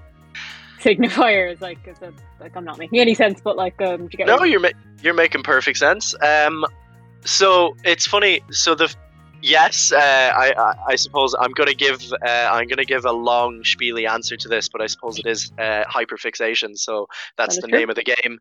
[0.84, 4.28] signifiers like is it like I'm not making any sense but like um you get
[4.28, 4.69] no, you're ma-
[5.02, 6.15] you're making perfect sense.
[6.22, 6.65] Um,
[7.26, 8.41] so it's funny.
[8.52, 8.93] So the
[9.43, 9.97] yes, uh,
[10.36, 14.38] I, I I suppose I'm gonna give uh, I'm gonna give a long spiely answer
[14.38, 16.77] to this, but I suppose it is uh, hyperfixation.
[16.77, 17.79] So that's That the true.
[17.79, 18.39] name of the game.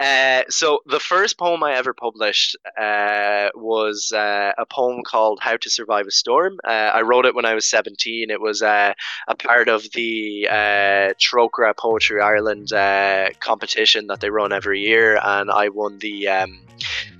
[0.00, 5.56] Uh, so the first poem I ever published uh, was uh, a poem called "How
[5.56, 8.30] to Survive a Storm." Uh, I wrote it when I was 17.
[8.30, 8.94] It was uh,
[9.28, 15.18] a part of the uh, Trócaire Poetry Ireland uh, competition that they run every year,
[15.22, 16.60] and I won the um,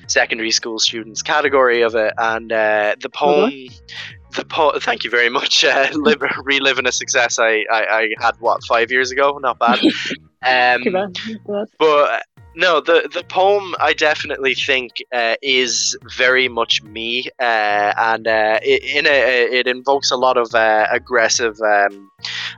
[0.06, 2.12] secondary school students category of it.
[2.18, 3.50] And uh, the poem,
[4.34, 5.64] the po- thank you very much.
[5.64, 9.38] Uh, live, reliving a success I, I, I had what five years ago.
[9.38, 9.80] Not bad.
[10.46, 11.14] Um, Too bad.
[11.14, 11.66] Too bad.
[11.78, 12.22] but
[12.54, 18.60] no, the the poem I definitely think uh, is very much me, uh, and uh,
[18.62, 21.60] it, in a, it invokes a lot of uh, aggressive.
[21.60, 22.10] Um,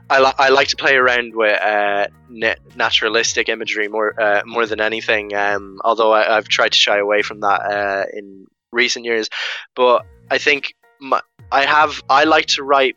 [0.09, 4.65] I, li- I like to play around with uh, na- naturalistic imagery more uh, more
[4.65, 5.35] than anything.
[5.35, 9.29] Um, although I, I've tried to shy away from that uh, in recent years,
[9.75, 12.95] but I think my, I have I like to write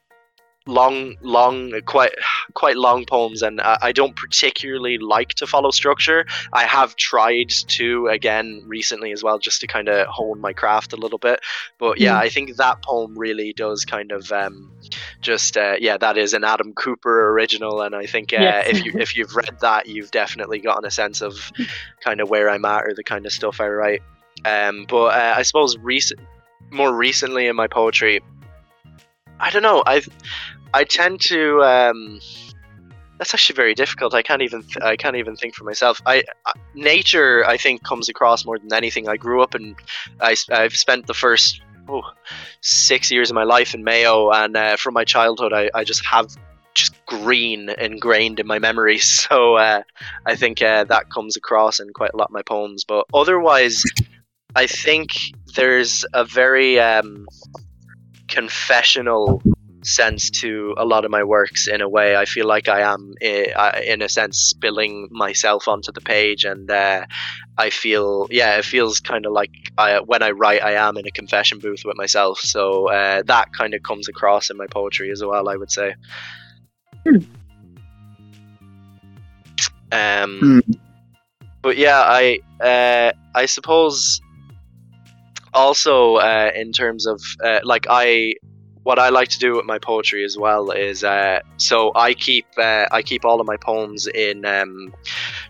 [0.70, 2.12] long long quite
[2.54, 7.50] quite long poems and I, I don't particularly like to follow structure i have tried
[7.78, 11.40] to again recently as well just to kind of hone my craft a little bit
[11.78, 12.24] but yeah Mm.
[12.26, 14.70] i think that poem really does kind of um
[15.20, 18.68] just uh, yeah that is an adam cooper original and i think uh, Yes.
[18.70, 21.50] if you if you've read that you've definitely gotten a sense of
[22.04, 24.02] kind of where i'm at or the kind of stuff i write
[24.44, 26.20] um but uh, i suppose recent
[26.70, 28.20] more recently in my poetry
[29.42, 29.82] I don't know.
[29.86, 30.02] I
[30.74, 31.62] I tend to.
[31.62, 32.20] Um,
[33.18, 34.14] that's actually very difficult.
[34.14, 34.62] I can't even.
[34.62, 36.00] Th- I can't even think for myself.
[36.06, 37.46] I uh, nature.
[37.46, 39.08] I think comes across more than anything.
[39.08, 39.76] I grew up and
[40.20, 42.02] I, have spent the first oh,
[42.62, 46.04] six years of my life in Mayo, and uh, from my childhood, I, I just
[46.06, 46.34] have
[46.74, 48.98] just green ingrained in my memory.
[49.20, 49.82] So uh,
[50.26, 52.84] I think uh, that comes across in quite a lot of my poems.
[52.84, 53.84] But otherwise,
[54.56, 55.10] I think
[55.54, 57.26] there's a very um,
[58.28, 59.42] confessional
[59.82, 63.14] sense to a lot of my works in a way i feel like i am
[63.22, 63.50] eh,
[63.86, 67.04] in a sense spilling myself onto the page and uh,
[67.58, 71.06] i feel yeah it feels kind of like I, when i write i am in
[71.06, 75.10] a confession booth with myself so uh, that kind of comes across in my poetry
[75.10, 75.94] as well i would say
[77.06, 77.16] Hmm.
[79.92, 80.72] um Hmm.
[81.62, 84.20] but yeah i uh, i suppose
[85.54, 88.34] also uh, in terms of uh, like i
[88.82, 92.46] what I like to do with my poetry as well is uh, so I keep
[92.56, 94.94] uh, I keep all of my poems in um,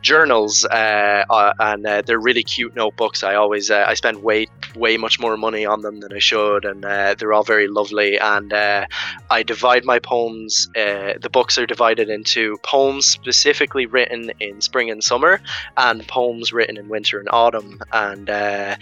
[0.02, 3.22] journals uh, uh, and uh, they're really cute notebooks.
[3.22, 6.64] I always uh, I spend way way much more money on them than I should,
[6.64, 8.18] and uh, they're all very lovely.
[8.18, 8.86] And uh,
[9.30, 10.68] I divide my poems.
[10.76, 15.40] Uh, the books are divided into poems specifically written in spring and summer,
[15.76, 17.80] and poems written in winter and autumn.
[17.92, 18.76] And uh,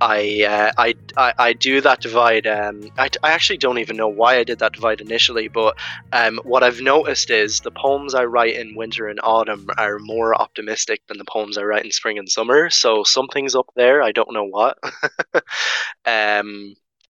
[0.00, 2.46] I, uh, I, I I do that divide.
[2.46, 5.76] Um, I, I actually don't even know why I did that divide initially, but
[6.12, 10.34] um, what I've noticed is the poems I write in winter and autumn are more
[10.34, 12.70] optimistic than the poems I write in spring and summer.
[12.70, 14.02] So something's up there.
[14.02, 14.78] I don't know what.
[16.06, 16.74] um,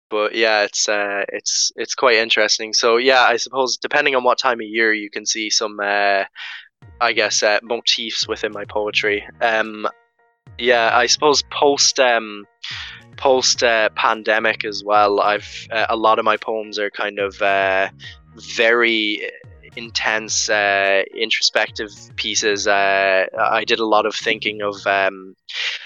[0.10, 2.74] but yeah, it's uh, it's it's quite interesting.
[2.74, 6.24] So yeah, I suppose depending on what time of year, you can see some, uh,
[7.00, 9.24] I guess, uh, motifs within my poetry.
[9.42, 9.88] Um,
[10.58, 12.46] yeah, I suppose post um,
[13.18, 15.20] post uh, pandemic as well.
[15.20, 17.90] I've uh, a lot of my poems are kind of uh,
[18.36, 19.30] very
[19.76, 22.68] intense, uh, introspective pieces.
[22.68, 25.36] Uh, I did a lot of thinking of, um,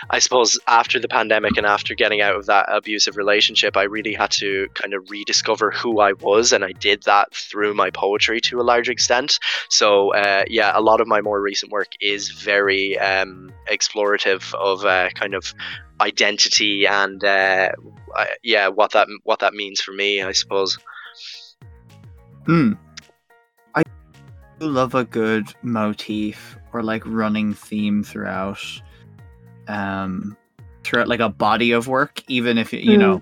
[0.09, 4.13] I suppose, after the pandemic and after getting out of that abusive relationship, I really
[4.13, 8.41] had to kind of rediscover who I was, and I did that through my poetry
[8.41, 9.39] to a large extent.
[9.69, 14.85] So, uh, yeah, a lot of my more recent work is very um, explorative of
[14.85, 15.53] uh, kind of
[16.01, 17.69] identity and uh,
[18.43, 20.77] yeah, what that what that means for me, I suppose.
[22.45, 22.73] Hmm.
[24.55, 28.59] I do love a good motif or like running theme throughout
[29.67, 30.35] um
[30.83, 32.99] throughout like a body of work even if you Mm.
[32.99, 33.21] know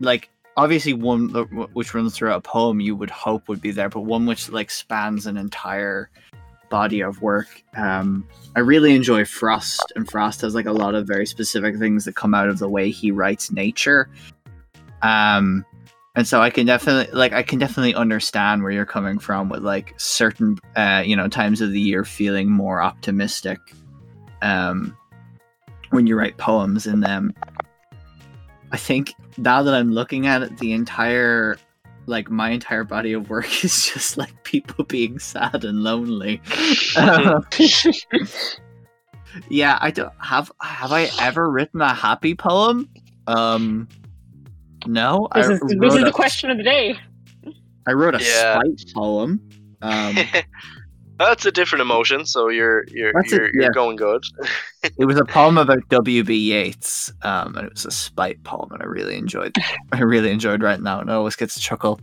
[0.00, 1.28] like obviously one
[1.72, 4.70] which runs throughout a poem you would hope would be there but one which like
[4.70, 6.10] spans an entire
[6.68, 11.06] body of work um i really enjoy frost and frost has like a lot of
[11.06, 14.08] very specific things that come out of the way he writes nature
[15.02, 15.64] um
[16.16, 19.62] and so i can definitely like i can definitely understand where you're coming from with
[19.62, 23.58] like certain uh you know times of the year feeling more optimistic
[24.42, 24.96] um
[25.90, 27.32] when you write poems in them.
[28.72, 31.56] I think now that i'm looking at it the entire
[32.06, 36.40] like my entire body of work is just like people being sad and lonely.
[39.50, 42.88] Yeah i don't have have i ever written a happy poem?
[43.26, 43.86] Um
[44.86, 46.98] no this I is this wrote is a- the question of the day.
[47.86, 48.60] I wrote a Yeah.
[48.60, 49.40] spite poem.
[49.82, 50.16] Um,
[51.18, 53.68] That's a different emotion, so you're you're That's a- you're, you're yeah.
[53.72, 54.22] going good.
[54.98, 56.34] it was a poem about W.B.
[56.34, 59.54] Yeats, um, and it was a spite poem, and I really enjoyed.
[59.92, 62.00] I really enjoyed writing that, and it always gets a chuckle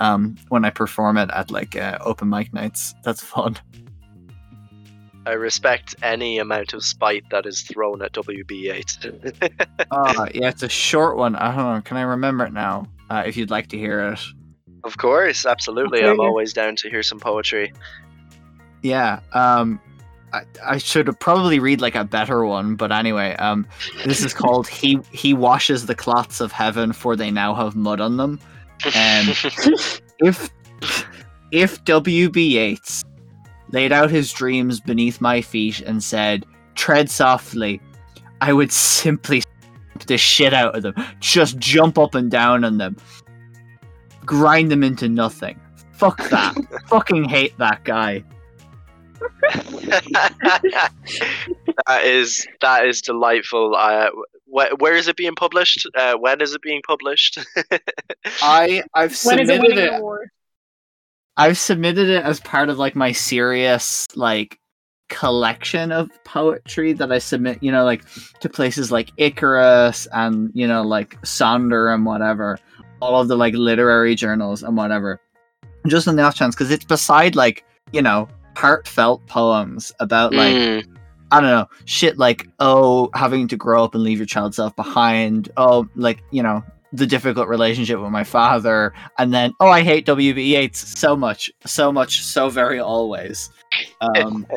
[0.00, 2.94] um, when I perform it at like uh, open mic nights.
[3.04, 3.56] That's fun.
[5.26, 8.98] I respect any amount of spite that is thrown at WB Yeats.
[9.90, 11.36] Oh, yeah, it's a short one.
[11.36, 11.80] I don't know.
[11.82, 12.88] Can I remember it now?
[13.10, 14.20] Uh, if you'd like to hear it.
[14.84, 16.02] of course, absolutely.
[16.04, 17.72] I'm always down to hear some poetry.
[18.82, 19.20] Yeah.
[19.32, 19.80] Um,
[20.32, 23.66] I, I should have probably read like a better one, but anyway, um,
[24.04, 28.00] this is called "He He washes the clots of heaven, for they now have mud
[28.00, 28.40] on them."
[28.94, 29.28] And
[30.18, 30.50] if
[31.52, 32.58] if W.B.
[32.58, 33.04] Yeats
[33.72, 37.80] laid out his dreams beneath my feet and said, "Tread softly,"
[38.40, 42.78] I would simply stamp the shit out of them, just jump up and down on
[42.78, 42.96] them,
[44.24, 45.58] grind them into nothing.
[45.92, 46.54] Fuck that.
[46.88, 48.22] Fucking hate that guy.
[51.86, 53.74] that is that is delightful.
[53.74, 54.10] Uh,
[54.46, 55.88] wh- where is it being published?
[55.94, 57.38] Uh, when is it being published?
[58.42, 59.98] I I've When is it submitted winning it.
[60.00, 60.30] award?
[61.36, 64.58] I've submitted it as part of like my serious like
[65.08, 68.02] collection of poetry that I submit, you know, like
[68.40, 72.58] to places like Icarus and you know like Sonder and whatever,
[73.00, 75.20] all of the like literary journals and whatever.
[75.86, 80.54] Just on the off chance, because it's beside like you know heartfelt poems about like
[80.54, 80.96] Mm,
[81.30, 84.74] I don't know shit like oh having to grow up and leave your child self
[84.74, 86.64] behind, oh like you know
[86.96, 91.50] the difficult relationship with my father, and then oh I hate WB Yeats so much,
[91.64, 93.50] so much, so very always.
[94.00, 94.46] Um,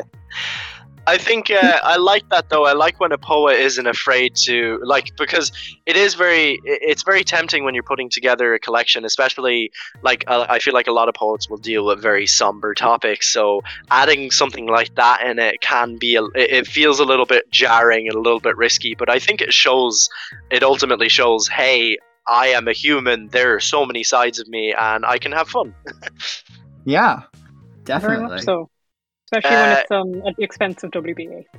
[1.06, 2.66] I think uh, I like that though.
[2.66, 5.50] I like when a poet isn't afraid to like because
[5.86, 9.72] it is very it's very tempting when you're putting together a collection, especially
[10.02, 13.32] like uh, I feel like a lot of poets will deal with very somber topics.
[13.32, 17.50] So adding something like that in it can be a, it feels a little bit
[17.50, 20.08] jarring and a little bit risky, but I think it shows
[20.50, 21.96] it ultimately shows hey.
[22.28, 23.28] I am a human.
[23.28, 25.74] There are so many sides of me, and I can have fun.
[26.84, 28.26] yeah, Very definitely.
[28.28, 28.70] much so.
[29.32, 31.44] Especially when Uh, it's um, at the expense of WBA.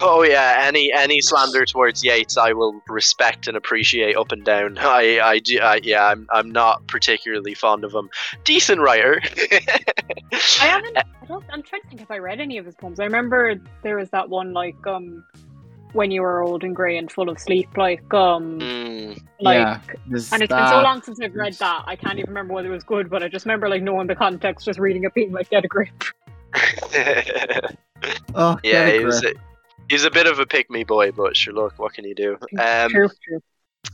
[0.00, 4.78] Oh yeah, any any slander towards Yeats, I will respect and appreciate up and down.
[4.80, 5.58] I I do.
[5.58, 8.08] I, yeah, I'm I'm not particularly fond of him.
[8.44, 9.20] Decent writer.
[9.50, 10.96] I haven't.
[10.96, 11.44] I don't.
[11.52, 13.00] I'm trying to think if I read any of his poems.
[13.00, 15.24] I remember there was that one like um,
[15.92, 19.20] when you were old and grey and full of sleep, like um, Mm.
[19.40, 19.54] like.
[19.58, 19.80] yeah,
[20.32, 22.72] And it's been so long since I've read that, I can't even remember whether it
[22.72, 25.50] was good, but I just remember like knowing the context, just reading it being like
[25.50, 25.90] get a grip.
[28.34, 29.32] Oh, yeah, get a he was a,
[29.88, 32.14] he was a bit of a pick me boy, but sure, look, what can you
[32.14, 32.36] do?
[32.58, 33.42] Um, true, true.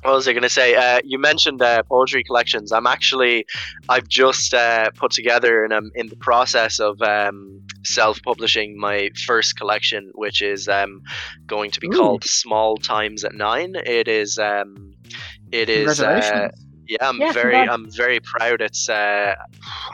[0.03, 0.74] What was I going to say?
[0.74, 2.72] Uh, you mentioned uh, poetry collections.
[2.72, 3.47] I'm actually,
[3.89, 9.57] I've just uh, put together and I'm in the process of um, self-publishing my first
[9.57, 11.03] collection, which is um,
[11.47, 11.93] going to be Ooh.
[11.93, 13.76] called Small Times at Nine.
[13.86, 14.95] It is, um,
[15.53, 16.01] it is.
[16.01, 16.64] Uh, Congratulations.
[16.89, 17.70] Yeah, I'm Yeah, very, congrats.
[17.72, 18.61] I'm very proud.
[18.61, 19.34] It's, uh,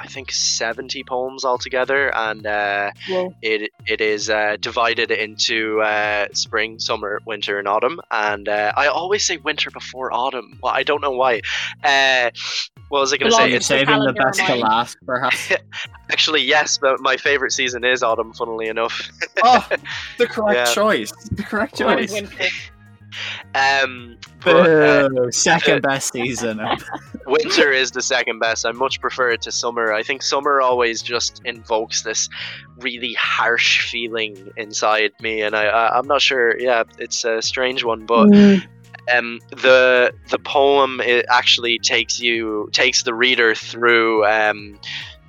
[0.01, 3.35] I think, 70 poems altogether, and uh, Whoa.
[3.43, 8.01] it it is uh, divided into uh, spring, summer, winter, and autumn.
[8.11, 10.59] And uh, I always say winter before autumn.
[10.63, 11.41] Well, I don't know why.
[11.83, 12.31] Uh,
[12.89, 13.57] what was I going to Belongs say?
[13.57, 15.53] It's saving the best to last, perhaps.
[16.13, 18.33] actually yes, but my favorite season is autumn.
[18.35, 19.11] Funnily enough.
[19.43, 19.67] oh,
[20.19, 20.75] the correct Yeah.
[20.75, 21.11] choice.
[21.33, 22.23] The correct Mine choice.
[23.15, 23.85] Is winter.
[23.85, 26.61] Um, but uh, Boo, second best season.
[27.27, 28.67] winter is the second best.
[28.67, 29.93] I much prefer it to summer.
[29.93, 32.29] I think summer always just invokes this
[32.79, 36.59] really harsh feeling inside me, and I, I I'm not sure.
[36.61, 38.67] Yeah, it's a strange one, but Mm.
[39.17, 44.79] um, the the poem it actually takes you takes the reader through um,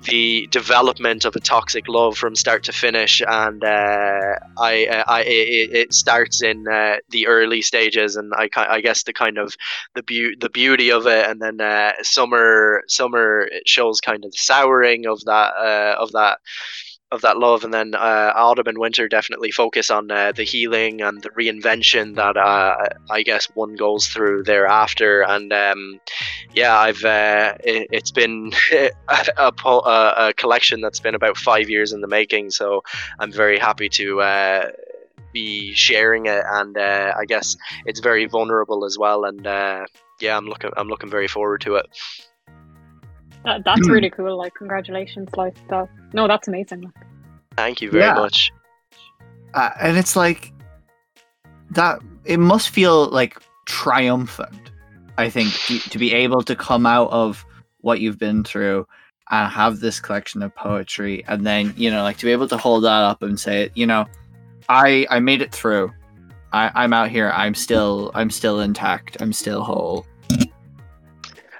[0.06, 5.22] the development of a toxic love from start to finish, and uh, I, uh, I
[5.22, 9.54] it, it starts in uh, the early stages, and I, I guess the kind of
[9.94, 14.30] the beau- the beauty of it, and then uh, summer summer it shows kind of
[14.30, 16.38] the souring of that uh, of that
[17.16, 21.00] of that love, and then uh, autumn and winter definitely focus on uh, the healing
[21.00, 22.76] and the reinvention that uh,
[23.10, 25.22] I guess one goes through thereafter.
[25.22, 26.00] And um,
[26.54, 32.02] yeah, I've uh, it, it's been a, a, collection that's been about five years in
[32.02, 32.82] the making, so
[33.18, 34.20] I'm very happy to.
[34.20, 34.70] Uh,
[35.32, 39.44] be sharing it and uh, I guess it's very vulnerable as well and
[40.18, 41.86] yeah I'm looking I'm looking very forward to it
[43.46, 43.92] That, that's Hmm.
[43.92, 44.36] really cool.
[44.36, 45.88] Like, congratulations, like that.
[46.12, 46.92] No, that's amazing.
[47.56, 48.14] Thank you very Yeah.
[48.14, 48.52] much
[49.54, 50.52] uh, and it's like
[51.70, 51.98] that.
[52.26, 54.70] It must feel like triumphant.
[55.16, 57.44] I think to, to be able to come out of
[57.80, 58.86] what you've been through
[59.30, 62.58] and have this collection of poetry, and then you know, like to be able to
[62.58, 64.04] hold that up and say, you know,
[64.68, 65.90] I I made it through.
[66.52, 67.30] I, I'm out here.
[67.34, 69.16] I'm still I'm still intact.
[69.20, 70.04] I'm still whole.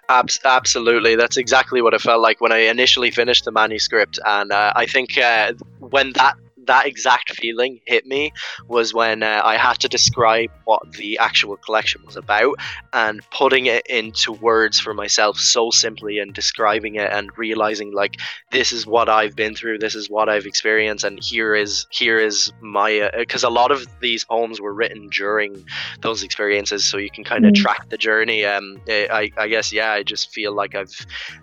[0.08, 4.52] Abs- absolutely, that's exactly what it felt like when I initially finished the manuscript, and
[4.52, 6.36] uh, I think uh, when that
[6.66, 8.32] that exact feeling hit me
[8.68, 12.56] was when uh, I had to describe what the actual collection was about,
[12.92, 18.16] and putting it into words for myself so simply, and describing it, and realizing like
[18.50, 22.18] this is what I've been through, this is what I've experienced, and here is here
[22.18, 25.64] is my because a lot of these poems were written during
[26.02, 27.54] those experiences so you can kind of Mm.
[27.54, 30.94] track the journey um eh, I, I guess yeah i just feel like i've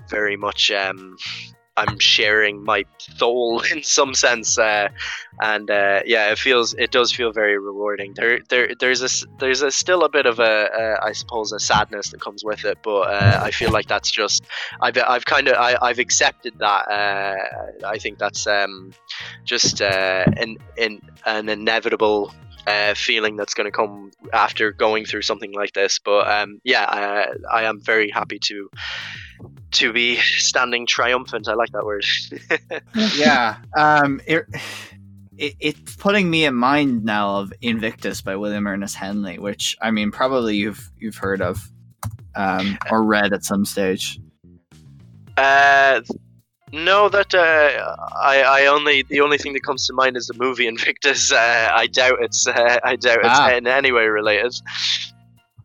[0.09, 1.15] very much um
[1.77, 4.87] i'm sharing my soul in some sense uh
[5.41, 9.61] and uh yeah it feels it does feel very rewarding there there there's a there's
[9.61, 13.01] a still a bit of a uh, suppose a sadness that comes with it but
[13.01, 14.43] uh, i feel like that's just
[14.81, 18.91] i've i've kind of I, i've accepted that uh i think that's um
[19.43, 22.33] just uh an an, an inevitable
[22.67, 25.99] uh, feeling that's going to come after going through something like this.
[25.99, 28.69] But um, yeah, I, I am very happy to
[29.73, 31.47] to be standing triumphant.
[31.47, 32.05] I like that word.
[33.15, 34.45] yeah um it,
[35.37, 39.89] it it's putting me in mind now of invictus by william ernest henley which i
[39.91, 41.69] mean probably you've you've heard of
[42.35, 44.19] um or read at some stage
[45.37, 46.01] uh,
[46.71, 50.35] no, that uh, I, I only the only thing that comes to mind is the
[50.35, 51.31] movie Invictus.
[51.31, 53.49] Uh, I doubt it's uh, I doubt it's Ah.
[53.51, 54.53] in any way related.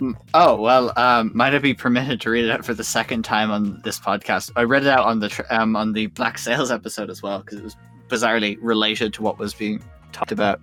[0.01, 3.25] Mm, oh well um might i be permitted to read it out for the second
[3.25, 4.53] time on this podcast?
[4.55, 7.41] I read it out on the tr- um on the black sails episode as well
[7.41, 7.77] because it was
[8.09, 9.83] bizarrely related to what was being
[10.13, 10.61] talked about.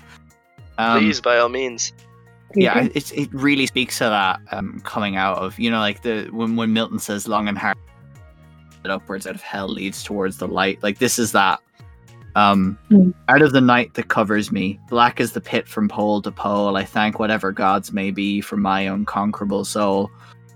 [0.78, 1.92] Um, Please, by all means.
[2.56, 6.28] yeah it, it really speaks to that um coming out of you know like the
[6.32, 7.76] when when milton says long and hard
[8.86, 11.60] upwards out of hell leads towards the light like this is that
[12.36, 13.14] um Mm.
[13.30, 14.80] out of the night that covers me.
[14.90, 16.76] Black as the pit from pole to pole.
[16.78, 20.12] I thank whatever gods may be for my unconquerable soul.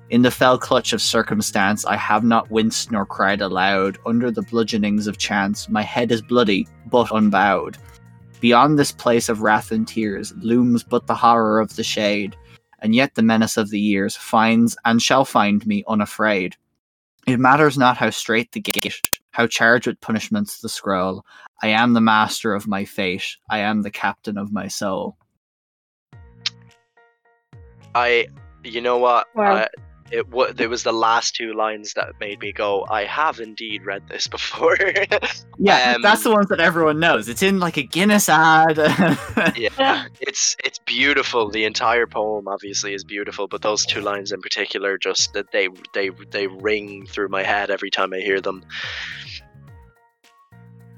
[0.10, 3.98] In the fell clutch of circumstance i have not winced nor cried aloud.
[4.06, 7.78] Under the bludgeonings of chance my head is bloody but unbowed.
[8.42, 12.36] Beyond this place of wrath and tears looms but the horror of the shade,
[12.80, 16.56] and yet the menace of the years finds and shall find me unafraid.
[17.28, 21.26] It matters not how straight the gate, how charged with punishments the scroll.
[21.62, 23.38] I am the master of my fate.
[23.50, 25.18] I am the captain of my soul.
[27.96, 28.28] I,
[28.64, 29.28] you know what?
[29.36, 29.56] Wow.
[29.56, 29.68] Uh,
[30.12, 32.86] it wa There was the last two lines that made me go.
[32.90, 34.78] I have indeed read this before.
[35.62, 37.28] Yeah, Um, that's the ones that everyone knows.
[37.28, 38.78] It's in like a Guinness ad.
[39.58, 41.50] yeah, it's it's beautiful.
[41.50, 45.68] The entire poem obviously is beautiful, but those two lines in particular, just that they
[45.94, 48.64] they they ring through my head every time I hear them.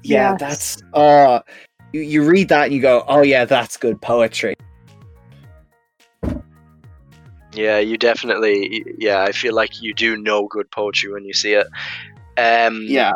[0.02, 0.40] Yeah, Yes.
[0.40, 1.40] that's uh
[1.92, 4.54] you, you read that and you go, "Oh yeah, that's good poetry."
[7.54, 8.84] Yeah, you definitely.
[8.98, 11.66] Yeah, I feel like you do know good poetry when you see it.
[12.38, 13.12] Um, Yeah.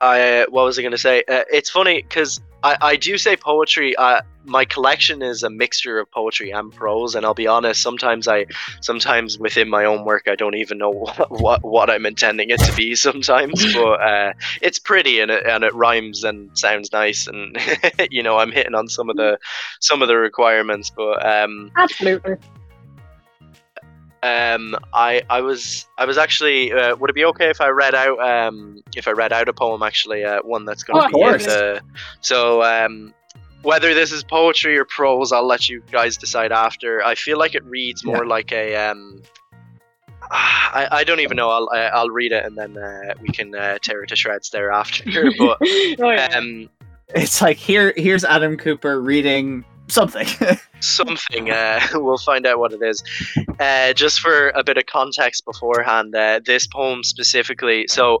[0.00, 1.24] I what was I going to say?
[1.26, 3.94] Uh, it's funny because I, I do say poetry.
[3.96, 7.82] Uh, my collection is a mixture of poetry and prose, and I'll be honest.
[7.82, 8.46] Sometimes I,
[8.80, 12.60] sometimes within my own work, I don't even know what what, what I'm intending it
[12.60, 12.94] to be.
[13.06, 14.32] Sometimes, but uh,
[14.62, 17.56] it's pretty and it and it rhymes and sounds nice, and
[18.10, 19.38] you know I'm hitting on some of the
[19.80, 20.90] some of the requirements.
[20.94, 22.36] But um, Absolutely.
[24.22, 26.72] Um, I I was I was actually.
[26.72, 29.52] Uh, would it be okay if I read out um if I read out a
[29.52, 31.44] poem actually uh, one that's going Oh, to of be in course.
[31.46, 31.80] the
[32.20, 33.12] so um
[33.62, 37.02] whether this is poetry or prose I'll let you guys decide after.
[37.04, 39.22] I feel like it reads more like a um.
[40.30, 41.50] ah, I, I don't even know.
[41.50, 44.50] I'll I- I'll read it and then uh, we can uh, tear it to shreds
[44.50, 45.04] thereafter.
[45.38, 45.58] But
[46.00, 46.28] Oh, yeah.
[46.36, 46.68] um,
[47.14, 50.26] It's like here here's Adam Cooper reading something.
[50.80, 51.50] something.
[51.50, 53.02] Uh, we'll find out what it is.
[53.58, 57.86] Uh, just for a bit of context beforehand, uh, this poem specifically.
[57.88, 58.20] So,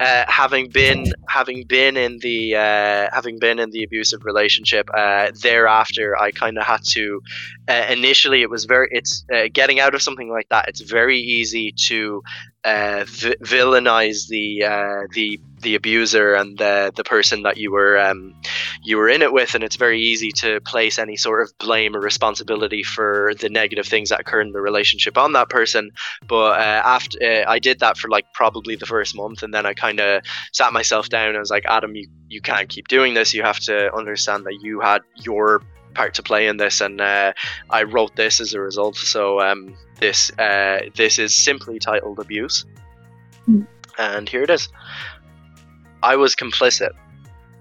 [0.00, 5.30] uh, having been having been in the uh, having been in the abusive relationship, uh,
[5.40, 7.22] thereafter I kind of had to.
[7.68, 8.88] Initially, it was very.
[8.90, 10.68] It's getting out of something like that.
[10.68, 12.22] It's very easy to
[12.64, 17.98] uh, vi- villainize the uh, the the abuser and the the person that you were
[17.98, 18.34] um,
[18.82, 21.94] you were in it with, and it's very easy to place any sort of blame
[21.94, 25.90] or responsibility for the negative things that occur in the relationship on that person.
[26.26, 29.66] But uh, after uh, I did that for like probably the first month, and then
[29.66, 33.14] I kind of sat myself down and was like, Adam, you you can't keep doing
[33.14, 33.34] this.
[33.34, 35.62] You have to understand that you had your
[35.94, 37.32] part to play in this, and uh,
[37.70, 38.96] I wrote this as a result.
[38.96, 42.64] So um, this uh, this is simply titled abuse,
[43.48, 43.66] Mm.
[43.98, 44.68] and here it is.
[46.02, 46.90] I was complicit.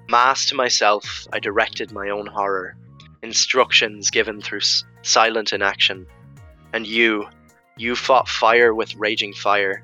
[0.10, 2.76] Masked to myself, I directed my own horror,
[3.22, 6.06] instructions given through s- silent inaction.
[6.74, 7.26] And you,
[7.78, 9.84] you fought fire with raging fire,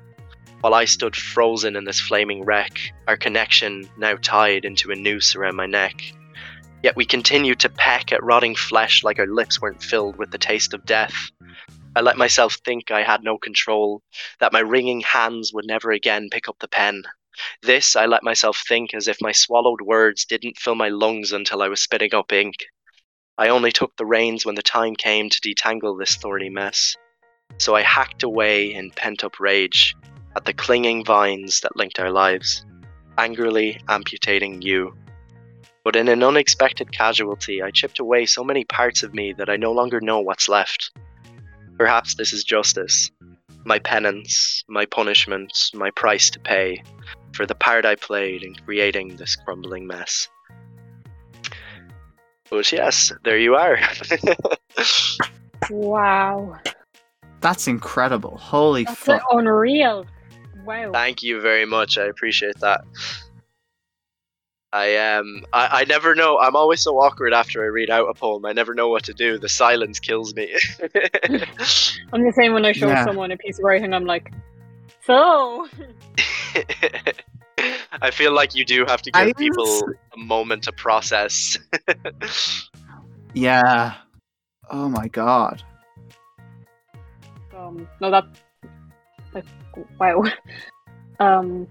[0.60, 2.78] while I stood frozen in this flaming wreck,
[3.08, 6.02] our connection now tied into a noose around my neck.
[6.82, 10.38] Yet we continued to peck at rotting flesh like our lips weren't filled with the
[10.38, 11.14] taste of death.
[11.94, 14.02] I let myself think I had no control,
[14.38, 17.02] that my wringing hands would never again pick up the pen.
[17.62, 21.62] This I let myself think as if my swallowed words didn't fill my lungs until
[21.62, 22.54] I was spitting up ink.
[23.36, 26.96] I only took the reins when the time came to detangle this thorny mess.
[27.58, 29.94] So I hacked away in pent up rage
[30.36, 32.64] at the clinging vines that linked our lives,
[33.18, 34.94] angrily amputating you.
[35.90, 39.56] But in an unexpected casualty, I chipped away so many parts of me that I
[39.56, 40.92] no longer know what's left.
[41.78, 43.10] Perhaps this is justice,
[43.64, 46.80] my penance, my punishment, my price to pay
[47.32, 50.28] for the part I played in creating this crumbling mess.
[52.50, 53.76] But yes, there you are.
[55.70, 56.56] wow.
[57.40, 58.38] That's incredible.
[58.38, 59.22] Holy That's fuck.
[59.32, 60.06] unreal.
[60.64, 60.92] Wow.
[60.92, 61.98] Thank you very much.
[61.98, 62.82] I appreciate that.
[64.72, 66.38] I um I, I never know.
[66.38, 68.44] I'm always so awkward after I read out a poem.
[68.46, 69.36] I never know what to do.
[69.38, 70.54] The silence kills me.
[72.12, 73.04] I'm the same when I show Yeah.
[73.04, 74.32] someone a piece of writing, I'm like,
[75.04, 75.66] so.
[78.02, 81.58] I feel like you do have to give I people was- a moment to process.
[83.34, 83.94] Yeah.
[84.70, 85.62] Oh my god.
[87.56, 88.24] Um, no, that.
[89.32, 89.44] Like,
[90.00, 90.24] wow.
[91.20, 91.68] Um,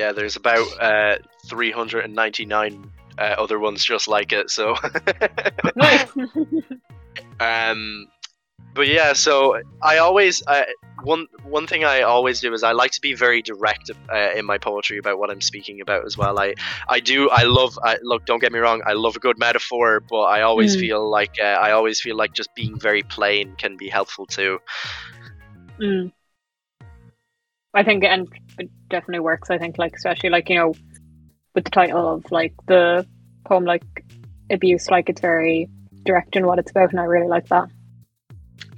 [0.00, 1.16] yeah, there's about uh
[1.48, 4.50] 399 uh, other ones just like it.
[4.50, 4.74] So
[7.40, 8.06] um
[8.74, 10.62] but yeah so i always uh,
[11.02, 14.44] one one thing i always do is i like to be very direct uh, in
[14.44, 16.54] my poetry about what i'm speaking about as well i
[16.88, 20.00] i do i love I, look don't get me wrong i love a good metaphor
[20.08, 20.76] but i always Mm.
[20.76, 24.58] feel like uh, i always feel like just being very plain can be helpful too
[25.80, 26.12] Mm.
[27.74, 29.50] I think, and it definitely works.
[29.50, 30.74] I think, like, especially, like, you know,
[31.54, 33.06] with the title of, like, the
[33.46, 33.84] poem, like,
[34.50, 35.68] abuse, like, it's very
[36.04, 37.68] direct in what it's about, and I really like that.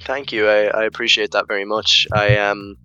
[0.01, 2.76] thank you i, I appreciate that very much i um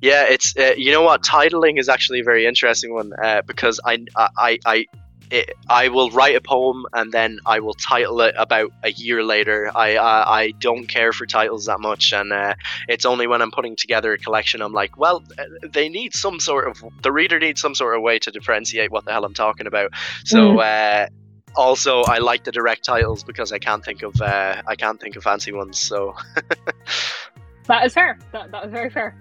[0.00, 3.80] yeah it's uh, you know what titling is actually a very interesting one uh, because
[3.84, 4.86] I, I i
[5.30, 9.22] it, I will write a poem and then I will title it about a year
[9.22, 9.70] later.
[9.74, 12.54] I I, I don't care for titles that much, and uh,
[12.88, 16.40] it's only when I'm putting together a collection I'm like, well, uh, they need some
[16.40, 19.34] sort of the reader needs some sort of way to differentiate what the hell I'm
[19.34, 19.90] talking about.
[20.24, 20.60] So.
[20.60, 21.06] Uh,
[21.54, 25.16] also, I like the direct titles because I can't think of uh, I can't think
[25.16, 25.78] of fancy ones.
[25.78, 26.14] So
[27.66, 28.18] That is fair.
[28.32, 29.16] That, that is very fair.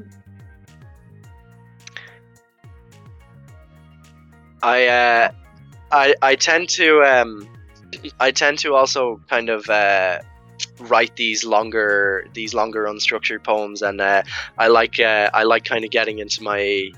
[4.62, 5.32] I uh,
[5.96, 7.48] I I tend to um,
[8.20, 10.20] I tend to also kind of uh,
[10.82, 14.24] write these longer these longer unstructured poems, and uh,
[14.58, 16.92] I like uh, I like kind of getting into my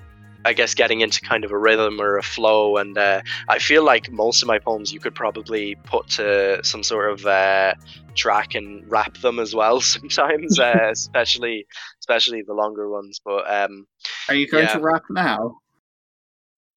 [0.45, 3.83] I guess getting into kind of a rhythm or a flow, and uh, I feel
[3.83, 7.75] like most of my poems you could probably put to some sort of uh,
[8.15, 11.67] track and rap them as well sometimes, uh, especially
[11.99, 13.21] especially the longer ones.
[13.23, 13.85] But um,
[14.27, 14.73] Are you going Yeah.
[14.73, 15.59] to rap now?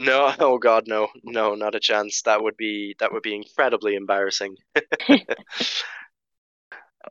[0.00, 2.22] No, oh god, no, no, not a chance.
[2.22, 4.56] That would be that would be incredibly embarrassing.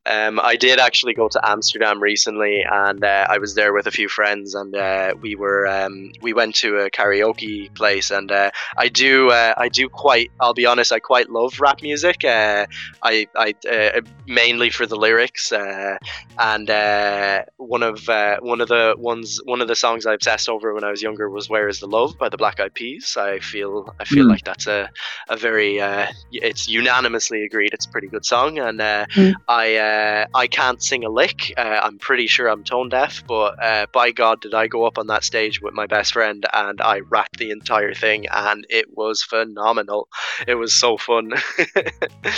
[0.05, 3.91] Um, I did actually go to Amsterdam recently, and uh, I was there with a
[3.91, 8.51] few friends, and uh, we were um, we went to a karaoke place, and uh,
[8.77, 12.23] I do uh, I do quite I'll be honest I quite love rap music.
[12.23, 12.65] Uh,
[13.03, 15.97] I I uh, mainly for the lyrics, uh,
[16.37, 20.49] and uh, one of uh, one of the ones one of the songs I obsessed
[20.49, 23.17] over when I was younger was "Where Is the Love" by the Black Eyed Peas.
[23.19, 24.29] I feel I feel Hmm.
[24.29, 24.89] like that's a
[25.29, 29.31] a very uh, it's unanimously agreed it's a pretty good song, and uh, Hmm.
[29.47, 31.53] I uh, I can't sing a lick.
[31.57, 34.97] Uh, I'm pretty sure I'm tone deaf, but uh, by God, did I go up
[34.97, 38.85] on that stage with my best friend and I rapped the entire thing, and it
[38.95, 40.07] was phenomenal.
[40.47, 41.31] It was so fun.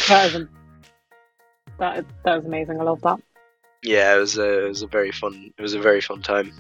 [0.08, 0.48] That is,
[1.80, 2.80] that, that was amazing.
[2.80, 3.20] I love that.
[3.84, 6.54] yeah, it was a, it was a very fun it was a very fun time.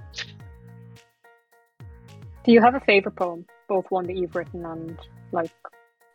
[2.44, 3.46] Do you have a favorite poem?
[3.68, 4.98] Both one that you've written and
[5.32, 5.52] like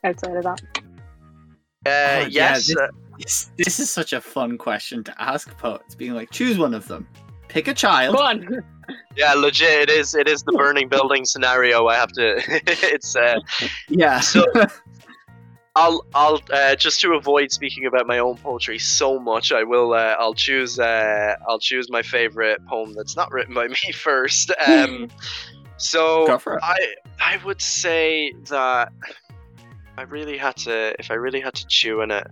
[0.02, 0.60] outside of that.
[1.86, 2.88] Uh, Oh, yeah, yes, this- uh,
[3.18, 6.86] This, this is such a fun question to ask poets, being like, choose one of
[6.88, 7.06] them.
[7.48, 8.16] Pick a child.
[8.16, 8.62] Go on.
[9.16, 9.88] yeah, legit.
[9.88, 11.86] It is it is the burning building scenario.
[11.86, 12.42] I have to.
[12.66, 13.38] it's uh,
[13.88, 14.20] Yeah.
[14.20, 14.44] So-
[15.76, 19.92] I'll I'll uh, just to avoid speaking about my own poetry so much, I will
[19.92, 24.50] uh, I'll choose uh, I'll choose my favorite poem that's not written by me first.
[24.66, 25.08] Um,
[25.76, 26.60] so Go for it.
[26.62, 28.90] I I would say that
[29.98, 32.26] I really had to if I really had to chew in it,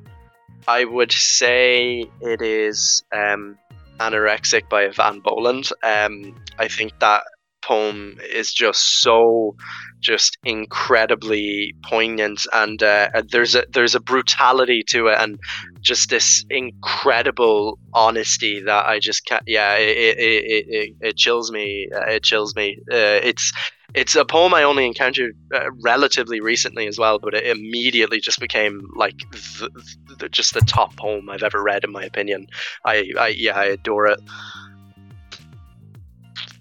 [0.67, 3.59] I would say it is um,
[3.99, 5.71] anorexic by Eavan Boland.
[5.83, 7.25] Um, I think that
[7.65, 9.57] poem is just so
[10.01, 15.39] just incredibly poignant and uh, there's a there's a brutality to it and
[15.81, 21.51] just this incredible honesty that I just can't yeah it it, it, it, it chills
[21.51, 23.51] me uh, it chills me uh, it's
[23.95, 28.41] it's a poem I only encountered uh, relatively recently as well but it immediately just
[28.41, 29.71] became like the,
[30.19, 32.47] the, just the top poem I've ever read in my opinion
[32.85, 34.21] I, I yeah I adore it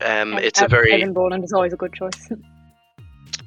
[0.02, 2.32] um, it's a very Eavan Boland is always a good choice.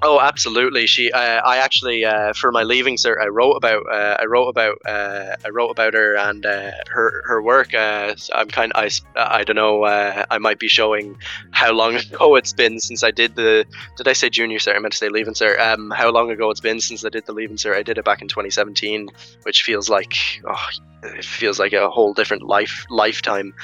[0.09, 0.87] Oh, absolutely.
[0.87, 4.47] She, uh, I actually, uh, for my leaving cert, I wrote about, uh, I wrote
[4.47, 7.75] about, uh, I wrote about her and uh, her her work.
[7.75, 9.85] Uh, I'm kind, I, I don't know.
[9.85, 11.17] I might be showing
[11.51, 13.67] how long ago it's been since I did the.
[13.97, 14.77] Did I say junior cert?
[14.77, 15.59] I meant to say leaving cert.
[15.59, 17.75] Um, how long ago it's been since I did the leaving cert?
[17.75, 19.09] I did it back in 2017,
[19.43, 20.15] which feels like,
[20.49, 20.69] oh,
[21.03, 23.55] it feels like a whole different life lifetime.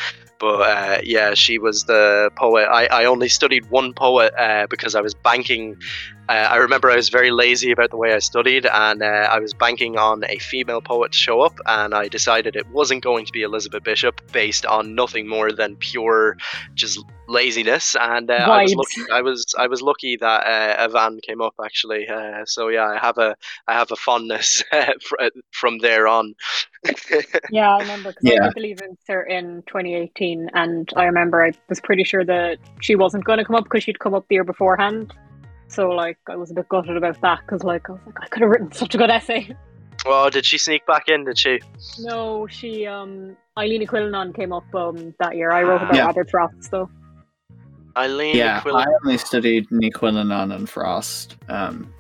[0.43, 2.65] But uh, yeah, she was the poet.
[2.65, 5.77] I, I only studied one poet uh, because I was banking
[6.29, 9.41] uh, I remember I was very lazy about the way I studied, and uh, I
[9.41, 13.27] was banking on a female poet to show up, and I decided it wasn't going
[13.27, 16.37] to be Elizabeth Bishop based on nothing more than pure
[16.75, 17.97] just laziness.
[17.99, 19.11] And uh, I was lucky.
[19.13, 22.07] I was I was lucky that uh, Eavan came up actually.
[22.09, 23.35] Uh, so yeah, I have a
[23.67, 24.93] I have a fondness uh,
[25.51, 26.35] from there on.
[27.51, 28.43] Yeah, I remember because Yeah.
[28.43, 32.59] I did the leaving cert in 2018, and I remember I was pretty sure that
[32.81, 35.13] she wasn't going to come up because she'd come up the year beforehand.
[35.73, 38.27] So like, I was a bit gutted about that because like I was like, I
[38.29, 39.55] could have written such a good essay.
[40.05, 41.25] Well, did she sneak back in?
[41.25, 41.61] Did she?
[42.01, 45.51] No, she um Eileen Quillinan came up um that year.
[45.53, 46.07] I wrote about Yeah.
[46.07, 46.91] Robert Frost though.
[47.97, 51.37] Eileen yeah, Quill- I only studied Ní Chuilleanáin and Frost.
[51.49, 51.93] Um,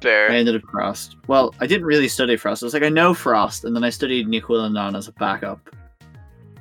[0.00, 0.30] Fair.
[0.30, 1.16] I ended up Frost.
[1.26, 2.62] Well, I didn't really study Frost.
[2.62, 5.68] I was like, I know Frost, and then I studied Ní Chuilleanáin as a backup.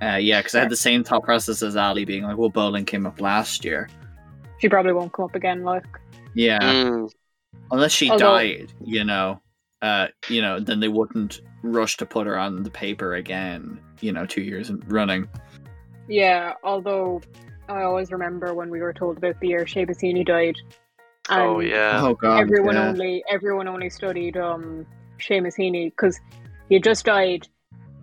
[0.01, 2.87] Uh, yeah, because I had the same thought process as Ali, being like, well, Boland
[2.87, 3.89] came up last year.
[4.57, 5.63] She probably won't come up again.
[5.63, 5.85] Like,
[6.35, 7.11] Yeah, Mm,
[7.71, 9.41] unless she Although- died, you know.
[9.81, 13.79] Uh, you know, then they wouldn't rush to put her on the paper again.
[14.01, 15.27] You know, two years in- running.
[16.07, 16.53] yeah.
[16.63, 17.21] Although
[17.69, 20.55] I always remember when we were told about the year Seamus Heaney died.
[21.29, 22.01] Oh yeah.
[22.03, 22.41] oh god.
[22.41, 22.89] everyone yeah.
[22.89, 24.85] only everyone only studied um
[25.19, 26.19] Seamus Heaney because
[26.67, 27.47] he had just died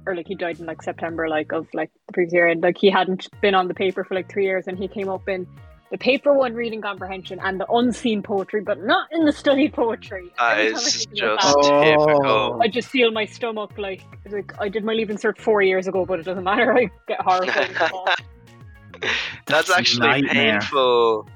[0.07, 2.79] or like he died in like September like of like the previous year and like
[2.79, 5.47] he hadn't been on the paper for like three years and he came up in
[5.91, 10.32] the paper one reading comprehension and the unseen poetry but not in the studied poetry.
[10.39, 12.26] That Every I is just typical.
[12.26, 12.59] Oh.
[12.61, 16.05] I just feel my stomach like like I did my leaving cert four years ago
[16.05, 17.70] but it doesn't matter I get horrified.
[17.74, 19.14] That's,
[19.47, 20.59] That's actually nightmare.
[20.61, 21.28] painful.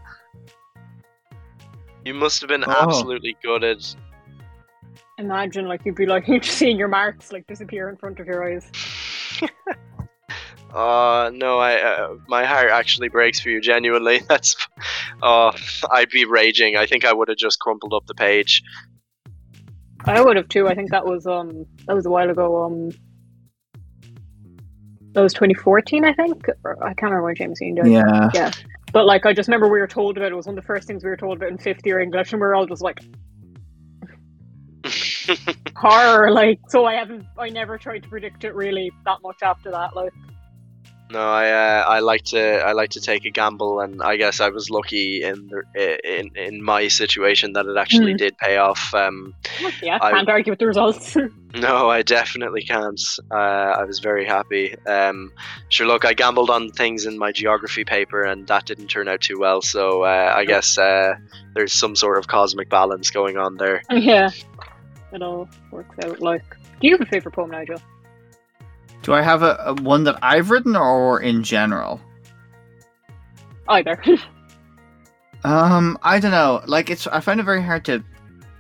[2.04, 2.70] You must have been Oh.
[2.80, 3.84] absolutely gutted.
[5.18, 8.26] Imagine like you'd be like you're just seeing your marks like disappear in front of
[8.26, 8.70] your eyes.
[10.72, 13.60] Oh no, I uh, my heart actually breaks for you.
[13.60, 14.56] Genuinely, that's.
[15.22, 15.52] Oh,
[15.90, 16.76] I'd be raging.
[16.76, 18.62] I think I would have just crumpled up the page.
[20.04, 20.68] I would have too.
[20.68, 22.64] I think that was um that was a while ago.
[22.64, 22.90] Um,
[25.12, 26.46] that was 2014, I think.
[26.64, 28.30] Or, I can't remember when James Dean died.
[28.32, 28.52] Yeah.
[28.92, 30.32] But like, I just remember we were told about it.
[30.32, 32.32] It was one of the first things we were told about in fifth year English,
[32.32, 33.00] and we were all just like
[35.76, 36.30] horror.
[36.30, 37.26] Like, so I haven't.
[37.38, 39.94] I never tried to predict it really that much after that.
[39.94, 40.12] Like,
[41.10, 44.40] no, I uh, I like to I like to take a gamble, and I guess
[44.40, 48.16] I was lucky in the, in in my situation that it actually Hmm.
[48.18, 48.92] did pay off.
[48.94, 49.34] Um,
[49.82, 51.16] yeah, I- can't argue with the results.
[51.52, 53.00] No, I definitely can't.
[53.28, 54.76] Uh, I was very happy.
[54.86, 55.32] Um,
[55.68, 59.20] sure, look, I gambled on things in my geography paper, and that didn't turn out
[59.20, 59.60] too well.
[59.60, 61.16] So uh, I guess uh,
[61.54, 63.82] there's some sort of cosmic balance going on there.
[63.90, 64.30] yeah,
[65.12, 66.20] it all works out.
[66.20, 66.44] Like,
[66.80, 67.82] do you have a favorite poem, Nigel?
[69.02, 72.00] Do I have a, a one that I've written or in general?
[73.68, 74.02] Either.
[75.44, 76.62] Um, I don't know.
[76.66, 78.04] Like it's I find it very hard to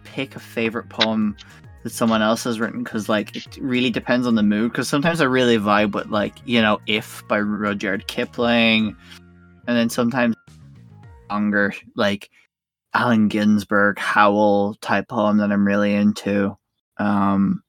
[0.04, 1.36] pick a favorite poem
[1.82, 4.72] that someone else has written because like it really depends on the mood.
[4.72, 8.96] Because sometimes I really vibe with like you know "If" by Rudyard Kipling,
[9.66, 10.36] and then sometimes
[11.30, 12.30] longer like
[12.94, 16.56] Allen Ginsberg, Howl type poem that I'm really into.
[16.96, 17.62] Um,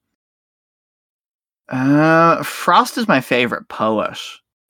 [1.71, 4.17] uh, Frost is my favorite poet.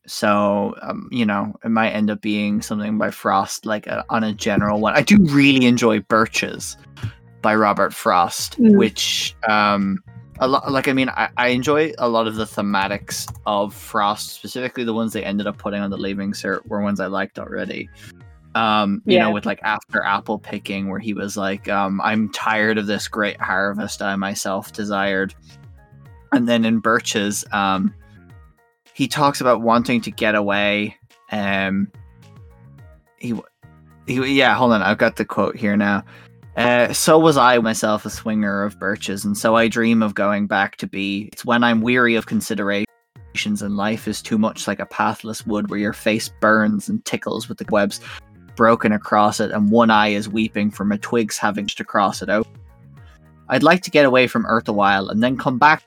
[0.08, 4.24] So, um, you know, it might end up being something by Frost, like a, on
[4.24, 4.96] a general one.
[4.96, 6.76] I do really enjoy Birches
[7.42, 8.76] by Robert Frost, Mm.
[8.78, 10.04] which, um,
[10.40, 14.30] a lot, like, I mean, I, I enjoy a lot of the thematics of Frost,
[14.32, 17.38] specifically the ones they ended up putting on the Leaving Cert were ones I liked
[17.38, 17.88] already.
[18.56, 19.26] Um, you Yeah.
[19.26, 23.08] know, with like after apple picking, where he was like, um, I'm tired of this
[23.08, 25.36] great harvest I myself desired.
[26.32, 27.94] And then in Birches, um,
[28.94, 30.98] he talks about wanting to get away.
[31.32, 31.92] Um,
[33.18, 33.34] he,
[34.08, 36.04] he, yeah, hold on, I've got the quote here now.
[36.58, 40.48] Uh, so was I myself a swinger of birches, and so I dream of going
[40.48, 41.30] back to be.
[41.32, 42.88] It's when I'm weary of considerations
[43.62, 47.48] and life is too much like a pathless wood where your face burns and tickles
[47.48, 48.02] with the webs
[48.58, 52.30] broken across it, and one eye is weeping from a twig's having to cross it
[52.30, 52.48] out.
[53.48, 55.84] I'd like to get away from Earth a while and then come back.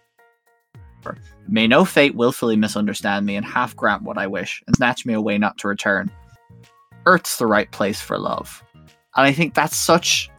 [1.49, 5.15] May no fate willfully misunderstand me and half grant what I wish and snatch me
[5.15, 6.11] away not to return.
[7.07, 8.63] Earth's the right place for love.
[8.75, 10.31] And I think that's such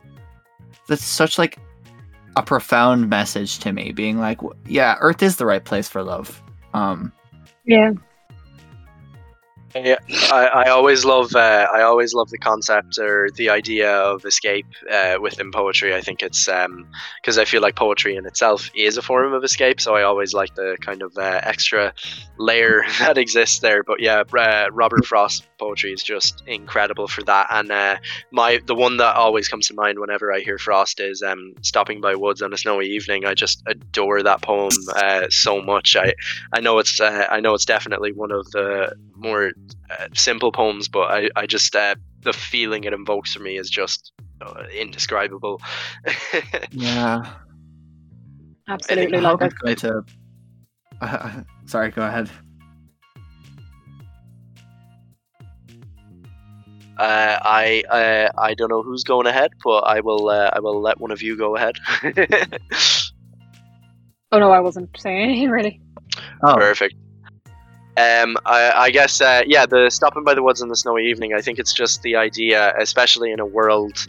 [0.88, 1.57] that's such like
[2.36, 6.41] a profound message to me being like yeah, Earth is the right place for love.
[6.74, 7.11] Um
[7.66, 7.91] Yeah.
[9.76, 9.97] Yeah,
[10.32, 14.67] I, I always love uh, I always love the concept or the idea of escape
[14.89, 15.93] uh, within poetry.
[15.93, 19.82] I think it's because I feel like poetry in itself is a form of escape.
[19.82, 21.93] So I always like the kind of uh, extra
[22.38, 23.84] layer that exists there.
[23.84, 27.47] But yeah, uh, Robert Frost poetry is just incredible for that.
[27.49, 27.97] And uh,
[28.32, 31.99] my the one that always comes to mind whenever I hear Frost is um, "Stopping
[31.99, 35.97] by Woods on a Snowy Evening." I just adore that poem uh, so much.
[35.97, 36.13] I
[36.53, 38.95] I know it's I know it's definitely one of the
[39.26, 39.51] more
[39.89, 43.69] uh, simple poems, but I, I just uh, the feeling it invokes for me is
[43.69, 45.61] just uh, indescribable.
[46.71, 47.34] yeah.
[48.67, 49.17] Absolutely.
[49.17, 50.03] I Like I it's going to
[51.01, 52.30] uh, sorry, go ahead.
[56.97, 60.82] uh, I uh, I don't know who's going ahead, but I will uh, I will
[60.82, 61.76] let one of you go ahead.
[64.32, 65.80] Oh no, I wasn't saying anything really.
[66.43, 66.95] Oh, Perfect.
[67.98, 71.34] Um, I, I guess uh, yeah, the stopping by the woods on the snowy evening.
[71.34, 74.06] I think it's just the idea, especially in a world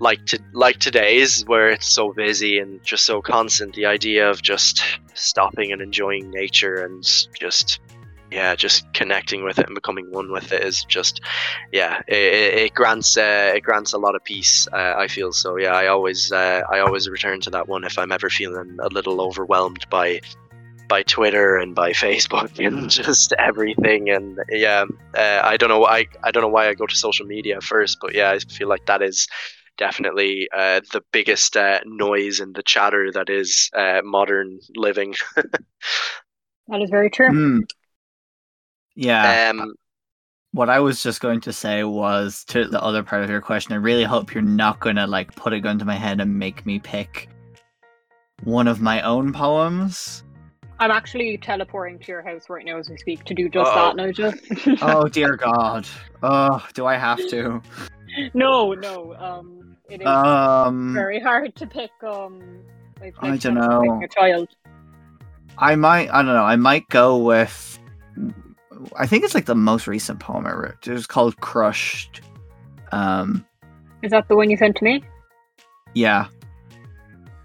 [0.00, 3.74] like to like today's, where it's so busy and just so constant.
[3.74, 4.82] The idea of just
[5.14, 7.02] stopping and enjoying nature and
[7.38, 7.80] just
[8.34, 11.20] yeah, just connecting with it and becoming one with it is just
[11.72, 14.66] yeah, it, it, grants uh, it grants a lot of peace.
[14.72, 15.56] Uh, I feel so.
[15.56, 18.88] Yeah, I always uh, I always return to that one if I'm ever feeling a
[18.88, 20.20] little overwhelmed by
[20.88, 24.10] by Twitter and by Facebook and just everything.
[24.10, 24.84] And yeah,
[25.16, 25.86] uh, I don't know.
[25.86, 28.68] I I don't know why I go to social media first, but yeah, I feel
[28.68, 29.28] like that is
[29.76, 35.14] definitely uh, the biggest uh, noise and the chatter that is uh, modern living.
[36.68, 37.28] That is very true.
[37.28, 37.58] Hmm.
[38.94, 39.50] Yeah.
[39.50, 39.74] um,
[40.52, 43.74] what I was just going to say was to the other part of your question.
[43.74, 46.38] I really hope you're not going to like put a gun to my head and
[46.38, 47.28] make me pick
[48.44, 50.23] one of my own poems.
[50.84, 53.74] I'm actually teleporting to your house right now as we speak to do just Uh-oh.
[53.74, 54.36] that now, just
[54.82, 55.86] Oh dear God.
[56.22, 57.62] Oh, do I have to?
[58.34, 59.14] no, no.
[59.14, 62.38] Um it is Um, very hard to pick um
[63.00, 64.02] like, I don't time to pick know.
[64.04, 64.48] a child.
[65.56, 66.10] I might.
[66.12, 66.44] I don't know.
[66.44, 67.78] I might go with.
[68.96, 70.86] I think it's like the most recent poem I wrote.
[70.86, 72.20] It was called "Crushed."
[72.92, 73.46] Um,
[74.02, 75.02] Is that the one you sent to me?
[75.94, 76.26] yeah,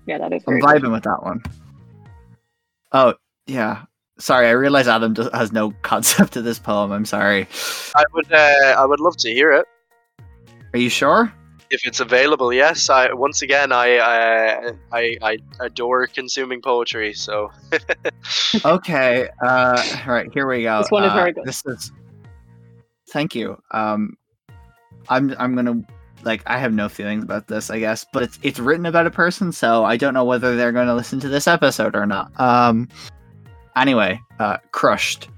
[0.07, 0.83] Yeah, that is I'm very good.
[0.83, 1.41] vibing with that one.
[2.91, 3.13] Oh
[3.49, 3.83] yeah.
[4.19, 6.91] Sorry, I realize Adam does, has no concept of this poem.
[6.91, 7.47] I'm sorry.
[7.95, 9.65] I would uh, I would love to hear it
[10.73, 11.33] Are you sure?
[11.71, 12.51] if it's available.
[12.51, 17.13] Yes, I once again I uh, I I adore consuming poetry.
[17.13, 17.51] So
[18.65, 19.29] okay.
[19.41, 20.29] Uh, all right.
[20.33, 20.81] Here we go.
[20.81, 21.45] This one is Uh, very good.
[21.45, 21.91] This is.
[23.11, 23.61] Thank you.
[23.71, 24.17] Um,
[25.09, 25.81] I'm I'm gonna
[26.23, 27.69] like I have no feelings about this.
[27.69, 30.71] I guess, but it's it's written about a person, so I don't know whether they're
[30.71, 32.37] going to listen to this episode or not.
[32.39, 32.89] Um.
[33.75, 35.29] Anyway, uh, crushed.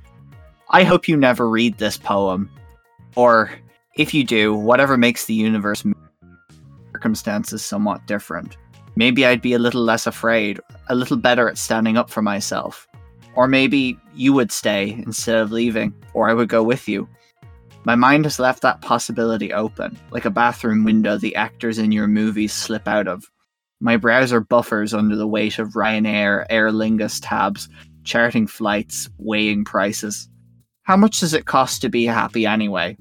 [0.70, 2.50] I hope you never read this poem,
[3.16, 3.52] or
[3.98, 5.84] if you do, whatever makes the universe
[6.94, 8.58] circumstances somewhat different.
[8.96, 12.88] Maybe I'd be a little less afraid, a little better at standing up for myself.
[13.36, 17.08] Or maybe you would stay instead of leaving, or I would go with you.
[17.84, 22.08] My mind has left that possibility open, like a bathroom window the actors in your
[22.08, 23.32] movies slip out of.
[23.80, 27.70] My browser buffers under the weight of Ryanair, Aer Lingus tabs,
[28.04, 30.30] charting flights, weighing prices.
[30.84, 32.98] How much does it cost to be happy anyway?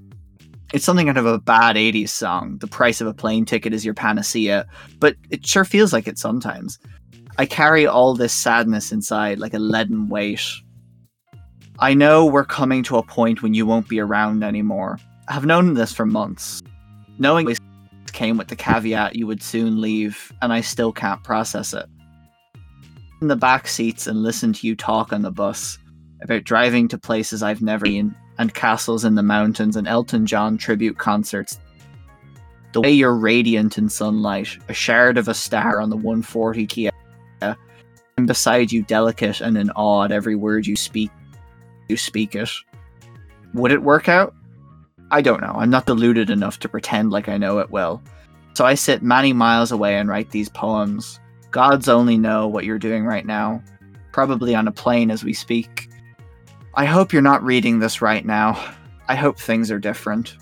[0.72, 2.58] It's something out of a bad 80s song.
[2.58, 4.66] The price of a plane ticket is your panacea,
[5.00, 6.78] but it sure feels like it sometimes.
[7.38, 10.44] I carry all this sadness inside like a leaden weight.
[11.78, 14.98] I know we're coming to a point when you won't be around anymore.
[15.28, 16.62] I have known this for months.
[17.18, 17.56] Knowing
[18.12, 21.86] came with the caveat you would soon leave, and I still can't process it.
[23.20, 25.78] In the back seats and listen to you talk on the bus
[26.22, 30.56] about driving to places I've never been and castles in the mountains and Elton John
[30.56, 31.60] tribute concerts.
[32.72, 36.90] The way you're radiant in sunlight, a shard of a star on the 140 Kia,
[37.42, 41.10] and beside you, delicate and in awe at every word you speak.
[41.88, 42.50] You speak it.
[43.52, 44.34] Would it work out?
[45.10, 45.54] I don't know.
[45.56, 48.02] I'm not deluded enough to pretend like I know it will.
[48.54, 51.20] So I sit many miles away and write these poems.
[51.50, 53.62] Gods only know what you're doing right now.
[54.12, 55.88] Probably on a plane as we speak.
[56.74, 58.72] I hope you're not reading this right now.
[59.08, 60.36] I hope things are different.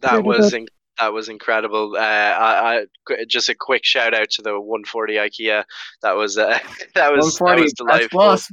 [0.00, 0.66] that was in-
[0.98, 1.94] that was incredible.
[1.96, 5.64] Uh, I, I just a quick shout out to the 140 IKEA.
[6.02, 6.58] That was uh,
[6.94, 8.18] that was that 140, was best delightful.
[8.18, 8.52] bus.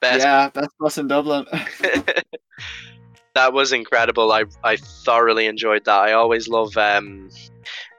[0.00, 1.46] Best Yeah, best bus in Dublin.
[3.36, 4.32] that was incredible.
[4.32, 5.98] I I thoroughly enjoyed that.
[5.98, 7.30] I always love um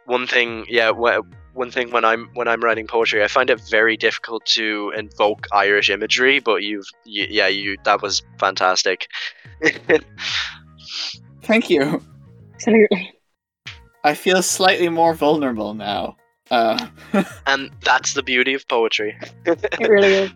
[0.06, 0.66] one thing.
[0.68, 1.22] Yeah, wh-
[1.56, 5.48] one thing when I'm when I'm writing poetry, I find it very difficult to invoke
[5.52, 6.40] Irish imagery.
[6.40, 9.08] But you've you, yeah you that was fantastic.
[11.44, 12.02] Thank you.
[12.56, 13.14] Absolutely.
[14.04, 16.18] I feel slightly more vulnerable now.
[16.50, 16.88] Uh,
[17.48, 19.16] and that's the beauty of poetry.
[19.46, 20.32] It really is.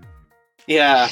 [0.67, 1.07] yeah.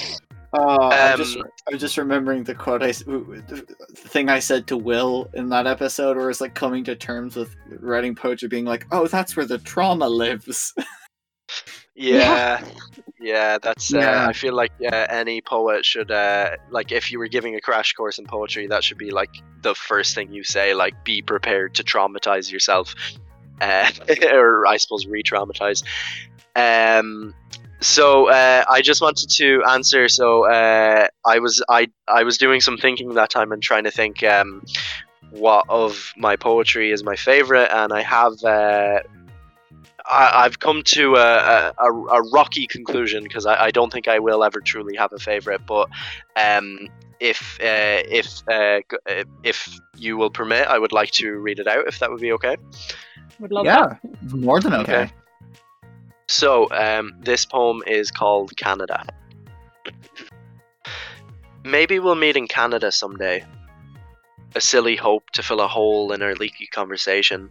[0.51, 4.65] Oh, I'm just Um, I'm just remembering the quote I s- the thing I said
[4.67, 8.65] to Will in that episode, where it's like coming to terms with writing poetry, being
[8.65, 10.73] like, "Oh, that's where the trauma lives."
[11.95, 12.63] Yeah,
[13.19, 13.93] yeah, that's.
[13.93, 14.27] Uh, Yeah.
[14.27, 17.91] I feel like uh, any poet should, uh, like, if you were giving a crash
[17.93, 19.29] course in poetry, that should be like
[19.63, 20.73] the first thing you say.
[20.73, 22.95] Like, be prepared to traumatize yourself,
[23.59, 23.91] uh,
[24.31, 25.83] or I suppose re-traumatize.
[26.55, 27.33] Um,
[27.81, 30.07] so uh, I just wanted to answer.
[30.09, 33.91] So uh, I was I I was doing some thinking that time and trying to
[33.91, 34.63] think um,
[35.31, 38.33] what of my poetry is my favorite, and I have.
[38.43, 38.99] Uh,
[40.05, 44.17] I, I've come to a, a, a rocky conclusion because I, I don't think I
[44.17, 45.61] will ever truly have a favorite.
[45.67, 45.87] But
[46.35, 46.87] um,
[47.19, 51.67] if uh, if uh, uh, if you will permit, I would like to read it
[51.67, 51.87] out.
[51.87, 52.57] If that would be okay.
[53.39, 53.97] Would love yeah,
[54.31, 55.03] more than okay.
[55.03, 55.13] Okay.
[56.29, 59.03] So um, this poem is called Canada.
[61.63, 63.43] Maybe we'll meet in Canada someday.
[64.53, 67.49] A silly hope to fill a hole in our leaky conversation.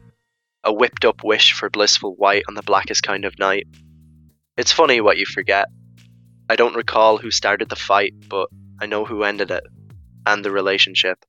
[0.63, 3.67] A whipped up wish for blissful white on the blackest kind of night.
[4.57, 5.67] It's funny what you forget.
[6.49, 8.49] I don't recall who started the fight, but
[8.81, 9.65] I know who ended it.
[10.25, 11.25] And the relationship.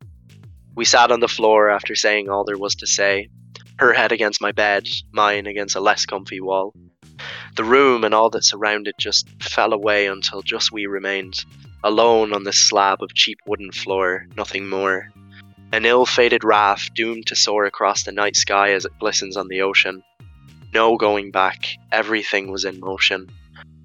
[0.76, 3.30] We sat on the floor after saying all there was to say,
[3.80, 6.76] her head against my bed, mine against a less comfy wall.
[7.56, 11.44] The room and all that surrounded just fell away until just we remained,
[11.84, 15.10] alone on this slab of cheap wooden floor, nothing more.
[15.72, 19.48] An ill fated raft doomed to soar across the night sky as it glistens on
[19.48, 20.04] the ocean.
[20.74, 23.30] No going back, everything was in motion.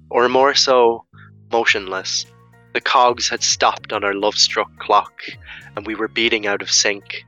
[0.09, 1.05] Or more so,
[1.51, 2.25] motionless.
[2.73, 5.21] The cogs had stopped on our love struck clock,
[5.75, 7.25] and we were beating out of sync.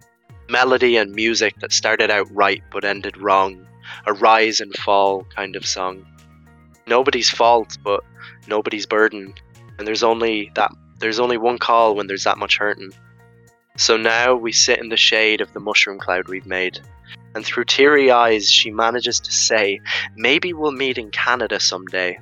[0.49, 3.65] Melody and music that started out right but ended wrong.
[4.05, 6.05] A rise and fall kind of song.
[6.88, 8.03] Nobody's fault, but
[8.47, 9.33] nobody's burden.
[9.77, 12.91] And there's only that there's only one call when there's that much hurting.
[13.77, 16.79] So now we sit in the shade of the mushroom cloud we've made.
[17.35, 19.79] And through teary eyes, she manages to say,
[20.15, 22.17] Maybe we'll meet in Canada someday.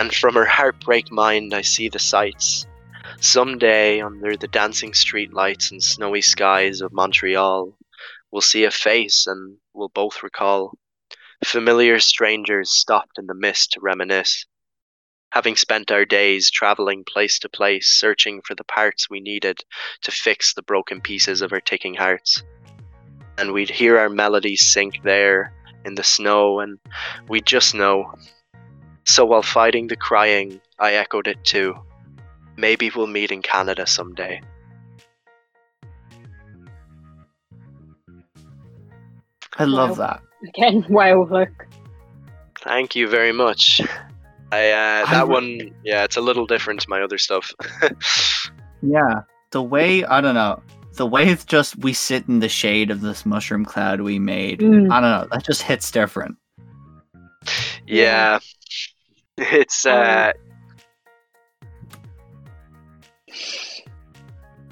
[0.00, 2.66] And from her heartbreak mind, I see the sights.
[3.20, 7.76] Someday, under the dancing street lights and snowy skies of Montreal,
[8.30, 10.74] we'll see a face and we'll both recall.
[11.44, 14.44] Familiar strangers stopped in the mist to reminisce.
[15.32, 19.60] Having spent our days traveling place to place, searching for the parts we needed
[20.02, 22.42] to fix the broken pieces of our ticking hearts.
[23.36, 25.52] And we'd hear our melodies sink there
[25.84, 26.78] in the snow, and
[27.28, 28.12] we'd just know.
[29.04, 31.74] So while fighting the crying, I echoed it too.
[32.56, 34.40] Maybe we'll meet in Canada someday.
[39.56, 40.06] I love Wow.
[40.06, 40.22] that.
[40.46, 41.66] Again, wow, look.
[42.60, 43.80] Thank you very much.
[44.50, 47.52] I uh, that re- one, yeah, it's a little different to my other stuff.
[48.80, 50.62] Yeah, the way I don't know,
[50.94, 54.60] the way it's just we sit in the shade of this mushroom cloud we made.
[54.60, 54.90] Mm.
[54.92, 56.36] I don't know, that just hits different.
[57.88, 58.38] yeah,
[59.36, 60.32] it's Um, uh,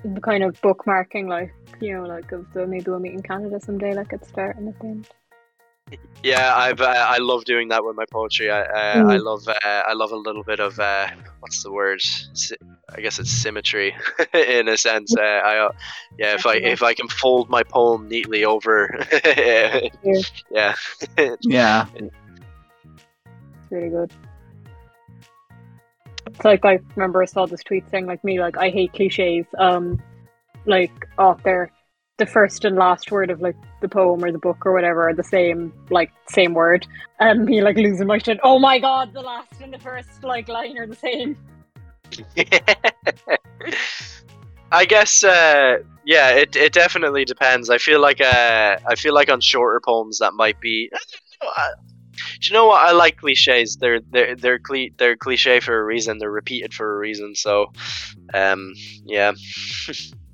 [0.05, 3.59] The kind of bookmarking, like, you know, like of the maybe we'll meet in Canada
[3.59, 5.09] someday, like at the start and at the end.
[6.23, 6.55] Yeah.
[6.55, 8.51] I've uh, I love doing that with my poetry.
[8.51, 9.11] I uh, Mm.
[9.13, 11.09] I love uh, I love a little bit of uh,
[11.41, 12.01] what's the word?
[12.01, 12.57] Sy-
[12.97, 13.95] I guess it's symmetry
[14.35, 15.15] in a sense.
[15.17, 15.73] Uh, I uh,
[16.19, 19.81] yeah, if I if I can fold my poem neatly over, yeah,
[20.51, 21.87] Yeah.
[21.97, 24.13] It's really good.
[26.27, 29.47] It's like I remember I saw this tweet saying like me, like I hate cliches.
[29.59, 30.01] Um
[30.65, 31.71] like off there
[32.19, 35.15] the first and last word of like the poem or the book or whatever are
[35.15, 36.87] the same like same word.
[37.21, 38.39] And me like losing my shit.
[38.43, 41.37] Oh my god, the last and the first like line are the same.
[44.73, 47.69] I guess uh, yeah, it, it definitely depends.
[47.69, 50.91] I feel like uh, I feel like on shorter poems that might be.
[52.41, 52.81] Do you know what?
[52.81, 53.77] I like cliches.
[53.77, 56.19] They're they're they're cli- they're cliche for a reason.
[56.19, 57.35] They're repeated for a reason.
[57.35, 57.73] So,
[58.33, 58.73] um,
[59.05, 59.33] yeah.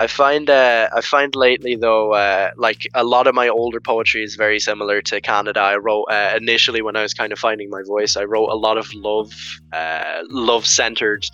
[0.00, 4.24] I find uh, I find lately though uh, like a lot of my older poetry
[4.24, 5.60] is very similar to Canada.
[5.60, 8.16] I wrote uh, initially when I was kind of finding my voice.
[8.16, 9.30] I wrote a lot of love
[9.74, 11.26] uh, love centered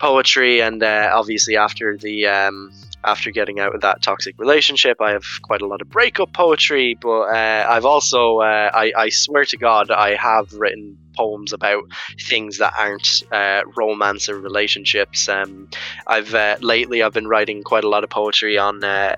[0.00, 2.70] poetry, and uh, obviously after the um,
[3.04, 6.98] after getting out of that toxic relationship, I have quite a lot of breakup poetry.
[7.00, 11.82] But uh, I've also I, I swear to God I have written poems about
[12.20, 15.28] things that aren't uh, romance or relationships.
[15.28, 15.68] Um,
[16.06, 18.82] I've uh, lately I've been writing quite a lot of poetry on.
[18.84, 19.16] Uh,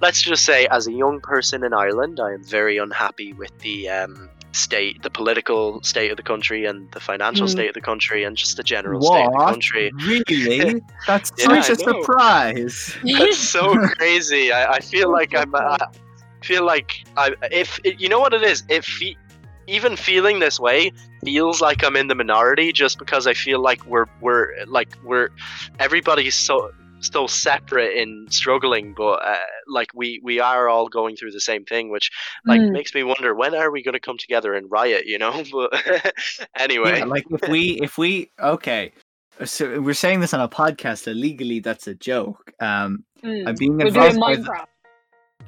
[0.00, 3.88] let's just say, as a young person in Ireland, I am very unhappy with the
[3.88, 7.50] um, state, the political state of the country, and the financial Mm.
[7.50, 9.90] state of the country, and just the general state of the country.
[10.06, 10.82] Really?
[11.06, 12.96] That's Yeah, such a surprise.
[13.18, 14.52] That's so crazy.
[14.52, 15.54] I, I feel like I'm.
[15.54, 15.78] I
[16.42, 17.34] feel like I.
[17.50, 19.16] If you know what it is, it fe-
[19.66, 20.92] even feeling this way
[21.24, 25.28] feels like I'm in the minority, just because I feel like we're we're like we're
[25.78, 29.36] everybody's so so separate in struggling, but uh,
[29.68, 32.10] like we we are all going through the same thing, which
[32.46, 32.72] like Mm.
[32.72, 35.06] makes me wonder when are we going to come together and riot?
[35.06, 35.42] You know.
[35.52, 36.12] But
[36.56, 38.92] anyway, Yeah, like if we if we okay.
[39.44, 41.08] So we're saying this on a podcast.
[41.08, 42.52] Illegally, that's a joke.
[42.60, 43.48] Um, Mm.
[43.48, 44.18] I'm being We're advised.
[44.18, 44.66] doing By the, Minecraft.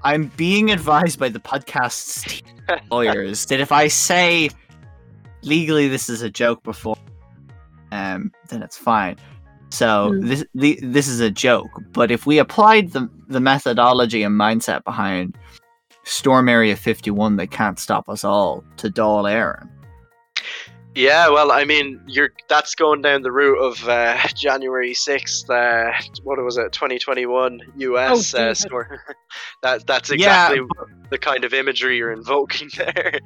[0.02, 2.42] I'm being advised by the podcast's
[2.90, 4.50] lawyers that if I say
[5.42, 6.96] legally this is a joke before,
[7.92, 9.16] um, then it's fine.
[9.70, 10.26] So Hmm.
[10.26, 11.70] this the, this is a joke.
[11.92, 15.36] But if we applied the the methodology and mindset behind
[16.04, 19.68] Storm Area 51, they can't stop us all to Dáil Éireann.
[20.96, 25.48] Yeah, well, I mean, you're that's going down the route of uh, January sixth.
[25.50, 25.92] Uh,
[26.24, 28.60] what was it, 2021 US Oh, uh, Jesus.
[28.60, 29.02] store?
[29.62, 30.66] that that's Yeah, exactly
[31.10, 33.20] the kind of imagery you're invoking there.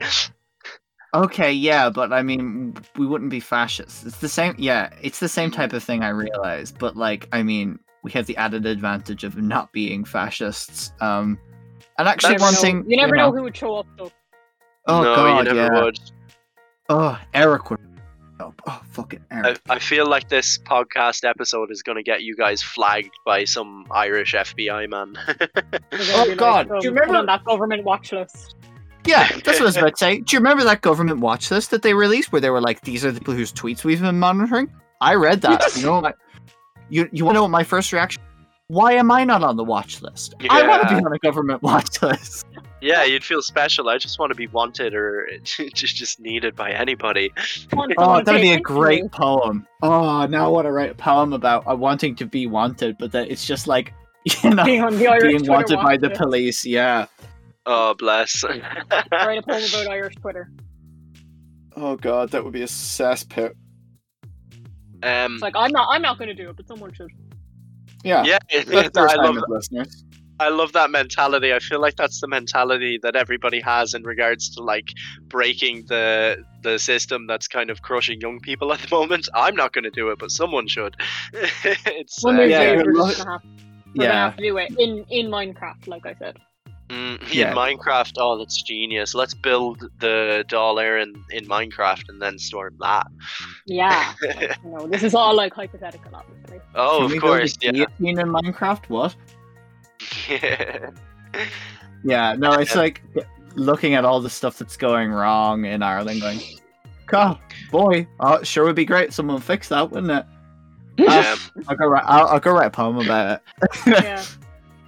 [1.15, 4.05] Okay, yeah, but I mean, we wouldn't be fascists.
[4.05, 4.57] It's the same.
[4.59, 6.03] Yeah, it's the same type of thing.
[6.03, 10.93] I realize, but like, I mean, we have the added advantage of not being fascists.
[11.01, 11.39] Um,
[11.99, 14.11] and actually, That's- one know- thing you never know, know who would show up though.
[14.87, 15.85] Oh no, god, you never yeah.
[15.85, 15.99] would.
[16.91, 17.79] Oh, Eric would.
[18.41, 19.61] Oh, oh fucking I, Eric.
[19.71, 23.87] I feel like this podcast episode is going to get you guys flagged by some
[23.93, 25.17] Irish FBI man.
[25.93, 28.57] Oh, like, God, do um, you put remember- on that government watch list?
[29.07, 30.19] Yeah, that's what I was about to say.
[30.19, 33.05] Do you remember that government watch list that they released where they were like, "These
[33.05, 34.71] are the people whose tweets we've been monitoring"?
[35.01, 35.61] I read that.
[35.61, 35.79] Yes.
[35.79, 36.13] You know, what my,
[36.89, 38.21] you you want to know what my first reaction?
[38.71, 40.35] Why am I not on the watch list?
[40.49, 42.47] I want to be on a government watch list.
[42.81, 43.89] yeah, you'd feel special.
[43.89, 47.33] I just want to be wanted or just just needed by anybody.
[47.99, 49.67] Oh, that'd be a great poem.
[49.83, 53.11] Oh, now I want to write a poem about uh, wanting to be wanted, but
[53.11, 53.93] that it's just like
[54.45, 56.65] you know Being on the Irish being Twitter wanted by the police.
[56.65, 57.07] Yeah.
[57.67, 58.45] Oh, bless.
[58.45, 58.63] Write
[59.39, 60.49] a poem about Irish Twitter.
[61.75, 63.53] Oh god, that would be a cesspit.
[65.03, 65.89] um, It's like I'm not.
[65.91, 67.11] I'm not going to do it, but someone should.
[68.05, 68.25] Yeah.
[68.25, 70.05] yeah, That's I love listeners.
[70.41, 71.53] I love that mentality.
[71.53, 74.89] I feel like that's the mentality that everybody has in regards to like
[75.29, 79.29] breaking the the system that's kind of crushing young people at the moment.
[79.35, 80.97] I'm not going to do it, but someone should.
[81.35, 83.43] it's One uh, yeah, days you're we're gonna have.
[83.95, 84.25] We're gonna Yeah.
[84.25, 86.39] have to do it in in Minecraft, like I said.
[86.91, 87.51] Mm, Yeah.
[87.51, 88.13] in Minecraft.
[88.19, 89.15] Oh, that's genius.
[89.15, 93.07] Let's build the Dáil Éireann in Minecraft and then storm that.
[93.67, 94.15] Yeah.
[94.23, 96.61] like, you know, this is all like hypothetical, obviously.
[96.75, 97.71] oh, Can of we build a course, yeah.
[97.73, 98.89] guillotine in Minecraft?
[98.89, 99.15] What?
[100.29, 100.91] yeah.
[102.03, 103.03] Yeah, no, it's like
[103.57, 106.41] looking at all the stuff that's going wrong in Ireland, going,
[107.07, 107.39] "God,
[107.71, 109.13] boy, oh, sure would be great.
[109.13, 110.25] Someone fix that, wouldn't it?"
[110.99, 111.37] Yeah.
[111.69, 112.05] I'll go write.
[112.07, 113.43] I'll, I'll go write a poem about
[113.87, 113.87] it.
[113.87, 114.25] Yeah.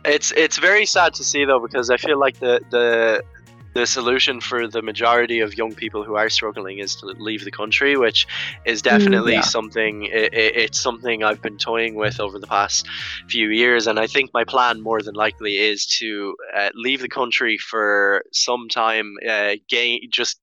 [0.04, 3.22] It's it's very sad to see though because I feel like the the
[3.74, 7.50] the solution for the majority of young people who are struggling is to leave the
[7.50, 8.26] country, which
[8.66, 9.40] is definitely yeah.
[9.40, 10.10] something.
[10.12, 12.86] i i- it's something I've been toying with over the past
[13.28, 17.08] few years, and I think my plan more than likely is to uh, leave the
[17.08, 20.38] country for some time, uh, gain just.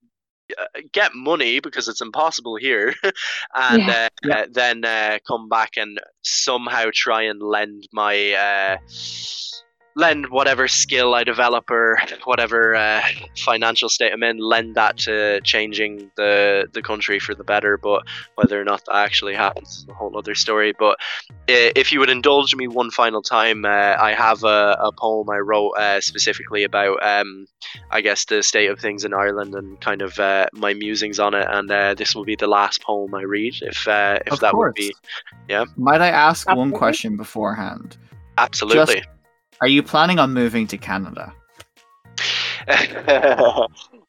[0.58, 2.94] Uh, Get money because it's impossible here,
[3.54, 3.90] and Yeah.
[3.90, 4.40] uh, Yeah.
[4.42, 8.76] uh, then uh, come back and somehow try and lend my uh,
[10.00, 13.02] lend whatever skill I develop or whatever uh,
[13.44, 17.76] financial state I'm in, lend that to changing the the country for the better.
[17.76, 18.02] But
[18.36, 20.72] whether or not that actually happens is a whole other story.
[20.78, 20.94] But
[21.48, 25.28] uh, if you would indulge me one final time, uh, I have a, a poem
[25.30, 27.46] I wrote uh, specifically about, um,
[27.90, 31.34] I guess, the state of things in Ireland and kind of uh, my musings on
[31.34, 31.46] it.
[31.50, 34.52] And uh, this will be the last poem I read, if uh, if Of that
[34.52, 34.68] course.
[34.68, 34.94] would be
[35.48, 35.64] yeah.
[35.76, 37.96] Might I ask one question beforehand?
[38.38, 39.02] absolutely.
[39.60, 41.34] Are you planning on moving to Canada?
[42.68, 43.66] uh,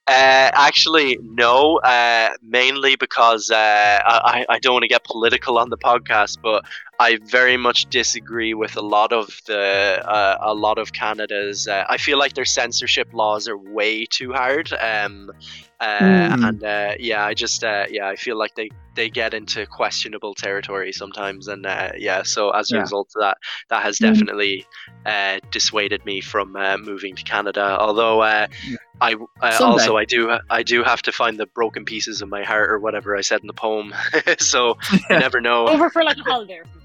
[0.07, 1.77] actually, no.
[1.79, 6.63] Uh, mainly because uh, I, I don't want to get political on the podcast, but
[6.99, 11.67] I very much disagree with a lot of the uh, a lot of Canada's.
[11.67, 14.71] Uh, I feel like their censorship laws are way too hard.
[14.73, 15.31] Um,
[15.79, 16.47] uh, Mm.
[16.47, 20.33] And uh, yeah, I just uh, yeah, I feel like they they get into questionable
[20.35, 22.81] territory sometimes, and uh, yeah, so as a Yeah.
[22.81, 23.37] result of that,
[23.69, 24.13] that has Mm.
[24.13, 24.65] definitely
[25.05, 27.77] uh, dissuaded me from uh, moving to Canada.
[27.79, 28.75] Although uh, Yeah.
[29.01, 32.43] I uh, also I do I do have to find the broken pieces of my
[32.43, 33.93] heart or whatever I said in the poem.
[34.39, 34.77] so
[35.09, 35.67] you never know.
[35.67, 36.77] Over for like a holiday or something.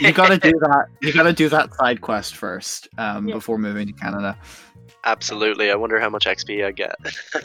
[0.00, 0.86] You gotta do that.
[1.02, 3.34] You gotta do that side quest first um, Yeah.
[3.34, 4.38] before moving to Canada.
[5.04, 5.70] Absolutely.
[5.70, 6.96] I wonder how much XP I get.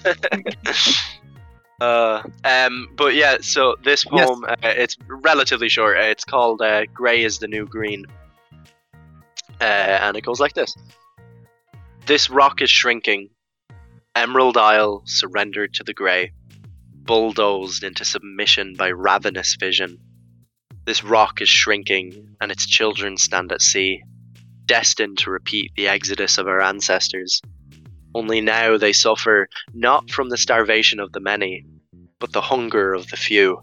[1.82, 4.26] uh, um, but yeah, so this Yes.
[4.28, 5.98] poem, uh, it's relatively short.
[5.98, 8.06] Uh, It's called uh, Grey is the New Green.
[9.60, 9.64] Uh,
[10.06, 10.76] and it goes like this
[12.06, 13.30] This rock is shrinking.
[14.16, 16.34] Emerald Isle surrendered to the grey,
[17.06, 19.98] bulldozed into submission by ravenous vision.
[20.86, 24.02] This rock is shrinking, and its children stand at sea
[24.66, 27.42] destined to repeat the exodus of our ancestors.
[28.14, 31.66] Only now they suffer not from the starvation of the many,
[32.20, 33.62] but the hunger of the few.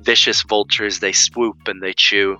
[0.00, 2.38] Vicious vultures they swoop and they chew.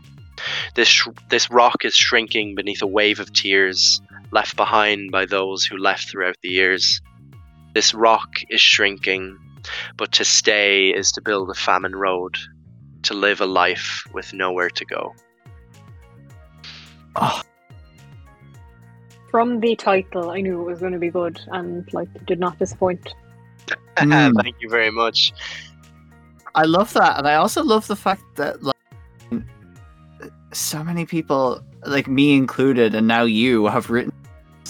[0.75, 4.01] This, sh- this rock is shrinking beneath a wave of tears
[4.33, 7.01] left behind by those who left throughout the years.
[7.75, 9.39] This rock is shrinking,
[9.97, 12.37] but to stay is to build a famine road,
[13.03, 15.15] to live a life with nowhere to go.
[17.17, 17.41] Oh,
[19.37, 22.59] From the title, I knew it was going to be good, and like did not
[22.59, 23.15] disappoint.
[23.97, 24.35] Mm.
[24.43, 25.33] Thank you very much.
[26.55, 28.77] I love that, and I also love the fact that like
[30.53, 34.13] so many people, like me included, and now you have written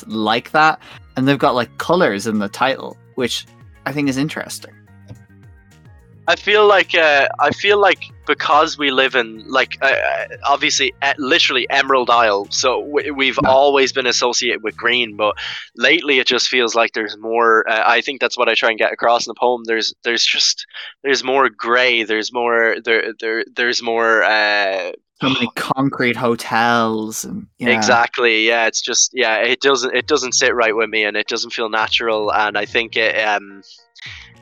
[0.07, 0.81] like that,
[1.17, 3.47] and they've got like colors in the title, which
[3.85, 4.75] I think is interesting.
[6.29, 10.93] I feel like uh, I feel like because we live in like uh, uh, obviously
[11.03, 13.51] uh, literally Emerald Isle, so we, we've Yeah.
[13.51, 15.17] always been associated with green.
[15.17, 15.37] But
[15.77, 17.69] lately, it just feels like there's more.
[17.69, 19.63] Uh, I think that's what I try and get across in the poem.
[19.65, 20.67] There's there's just
[21.05, 22.03] there's more grey.
[22.03, 24.25] There's more there there there's more.
[25.21, 27.71] So many concrete hotels and yeah.
[27.71, 28.47] Exactly.
[28.47, 31.53] Yeah, it's just yeah, it doesn't it doesn't sit right with me, and it doesn't
[31.53, 32.31] feel natural.
[32.35, 33.63] And I think it um,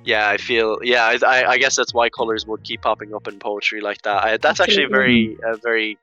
[0.05, 3.29] yeah, I feel yeah, I I, I guess that's why colors would keep popping up
[3.29, 4.25] in poetry like that.
[4.25, 5.97] I, that's actually a very a very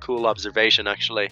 [0.00, 1.30] cool observation, actually.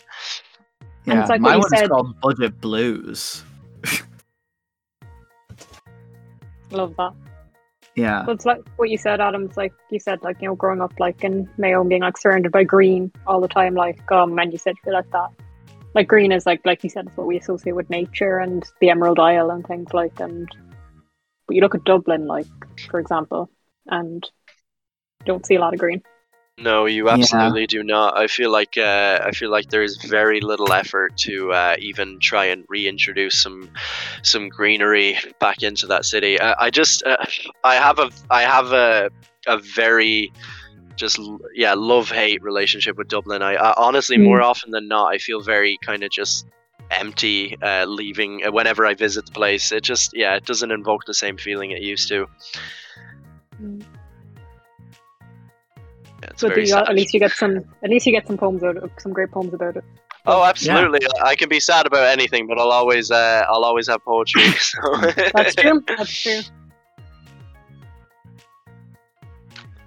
[1.05, 3.43] Yeah, it's like my what you one is said- called Budget Blues.
[6.71, 7.13] Love that.
[7.97, 9.45] Yeah, But it's like what you said, Adam.
[9.45, 12.51] It's like you said, like you know, growing up like in Mayo being like surrounded
[12.51, 15.29] by green all the time, like um, and you said feel like that.
[15.95, 18.91] Like green is like like you said, it's what we associate with nature and the
[18.91, 20.19] Emerald Isle and things like.
[20.19, 20.49] And
[21.47, 22.47] but you look at Dublin, like
[22.91, 23.49] for example,
[23.87, 24.29] and
[25.25, 26.03] don't see a lot of green.
[26.59, 27.15] No, you Yeah.
[27.15, 28.17] absolutely do not.
[28.17, 32.19] I feel like uh, I feel like there is very little effort to uh, even
[32.21, 33.69] try and reintroduce some
[34.23, 36.41] some greenery back into that city.
[36.41, 37.17] I, I just uh,
[37.65, 39.11] I have a I have a
[39.47, 40.33] a very
[40.97, 41.19] just
[41.55, 43.43] yeah love hate relationship with Dublin.
[43.43, 46.47] I, I honestly more often than not I feel very kind of just
[46.91, 49.73] empty uh, leaving uh, whenever I visit the place.
[49.73, 52.27] It just yeah it doesn't invoke the same feeling it used to.
[53.59, 53.94] Yeah,
[56.35, 56.89] it's But very you, sad.
[56.89, 59.31] at least you get some at least you get some poems out of some great
[59.31, 59.85] poems about it.
[60.27, 61.01] Oh, absolutely.
[61.23, 64.43] I can be sad about anything, but I'll always, uh, I'll always have poetry.
[64.59, 64.81] So.
[65.35, 65.83] That's true.
[65.87, 66.41] That's true.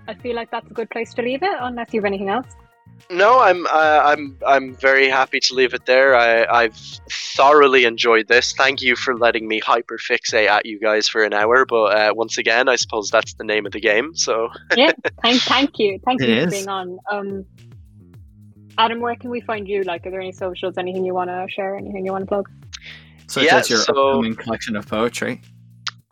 [0.07, 2.47] I feel like that's a good place to leave it, unless you have anything else.
[3.09, 6.15] No, I'm, uh, I'm, I'm very happy to leave it there.
[6.15, 6.75] I, I've
[7.35, 8.53] thoroughly enjoyed this.
[8.53, 11.65] Thank you for letting me hyperfixate at you guys for an hour.
[11.65, 14.15] But uh, once again, I suppose that's the name of the game.
[14.15, 14.49] So.
[14.75, 14.91] Yeah,
[15.21, 16.99] thank, thank you, thank It you for being on.
[17.11, 17.45] Um,
[18.77, 19.83] Adam, where can we find you?
[19.83, 20.77] Like, are there any socials?
[20.77, 21.75] Anything you want to share?
[21.75, 22.49] Anything you want to plug?
[23.27, 25.41] so Yeah, it's your so- upcoming collection of poetry.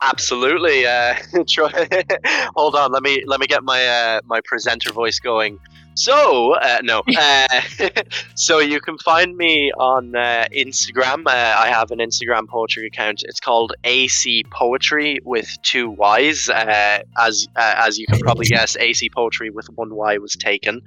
[0.02, 0.86] Absolutely.
[0.86, 1.16] Uh,
[1.48, 1.72] try,
[2.56, 2.92] hold on.
[2.92, 5.58] Let me let me get my uh, my presenter voice going.
[5.96, 7.02] So uh, no.
[7.18, 7.48] Uh,
[8.36, 11.26] so you can find me on uh, Instagram.
[11.26, 13.24] Uh, I have an Instagram poetry account.
[13.24, 16.50] It's called AC Poetry with two Y's.
[16.50, 20.82] Uh, as uh, as you can probably guess, AC Poetry with one Y was taken.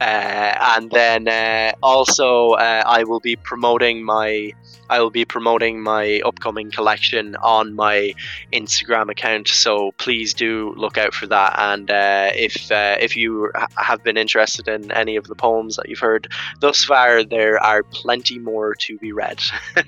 [0.00, 4.52] Uh, and then uh, also uh, I will be promoting my
[4.88, 8.14] I will be promoting my upcoming collection on my
[8.52, 9.48] Instagram account.
[9.48, 11.54] So please do look out for that.
[11.58, 14.35] And uh, if uh, if you have been interested
[14.68, 16.28] in any of the poems that you've heard
[16.60, 19.40] thus far, there are plenty more to be read.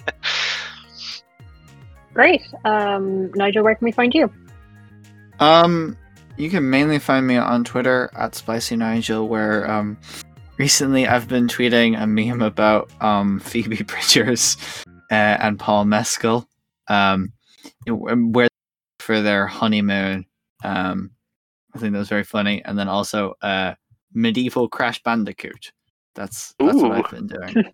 [2.15, 2.43] Great.
[2.65, 4.33] Um, Nigel, where can we find you?
[5.41, 5.97] Um,
[6.37, 9.97] you can mainly find me on Twitter at Spicy Nigel, where um,
[10.57, 14.57] recently I've been tweeting a meme about um Phoebe Bridgers
[15.11, 16.49] uh, and Paul Mescal,
[16.89, 17.33] um,
[17.87, 18.49] where
[18.99, 20.27] for their honeymoon.
[20.65, 21.11] Um,
[21.75, 23.75] I think that was very funny, and then also uh,
[24.15, 25.73] medieval Crash Bandicoot.
[26.15, 27.65] That's that's what I've been doing.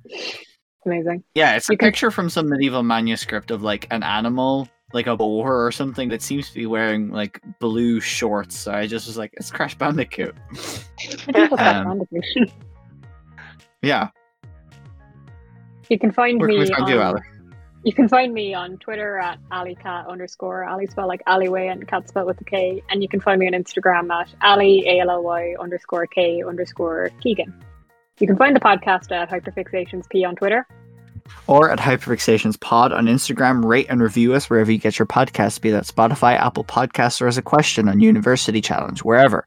[0.86, 1.24] Amazing.
[1.35, 5.06] Yeah, it's a You can- picture from some medieval manuscript of like an animal, like
[5.06, 8.55] a boar or something that seems to be wearing like blue shorts.
[8.56, 10.35] So I just was like, it's Crash Bandicoot.
[11.28, 12.51] I do love that Um, Bandicoot.
[13.82, 14.09] Yeah,
[15.90, 16.65] You can find where can me.
[16.65, 17.20] we find you, on- Ali?
[17.85, 22.09] You can find me on Twitter at alleycat underscore alley spelled like alleyway and cat
[22.09, 22.82] spelled with a K.
[22.89, 26.43] And you can find me on Instagram at alley A L L Y underscore K
[26.43, 27.52] underscore Keegan.
[28.20, 30.66] You can find the podcast at Hyperfixations P on Twitter.
[31.47, 33.62] Or at Hyperfixations Pod on Instagram.
[33.62, 37.27] Rate and review us wherever you get your podcasts, be that Spotify, Apple Podcasts, or
[37.27, 39.44] as a question on University Challenge, wherever.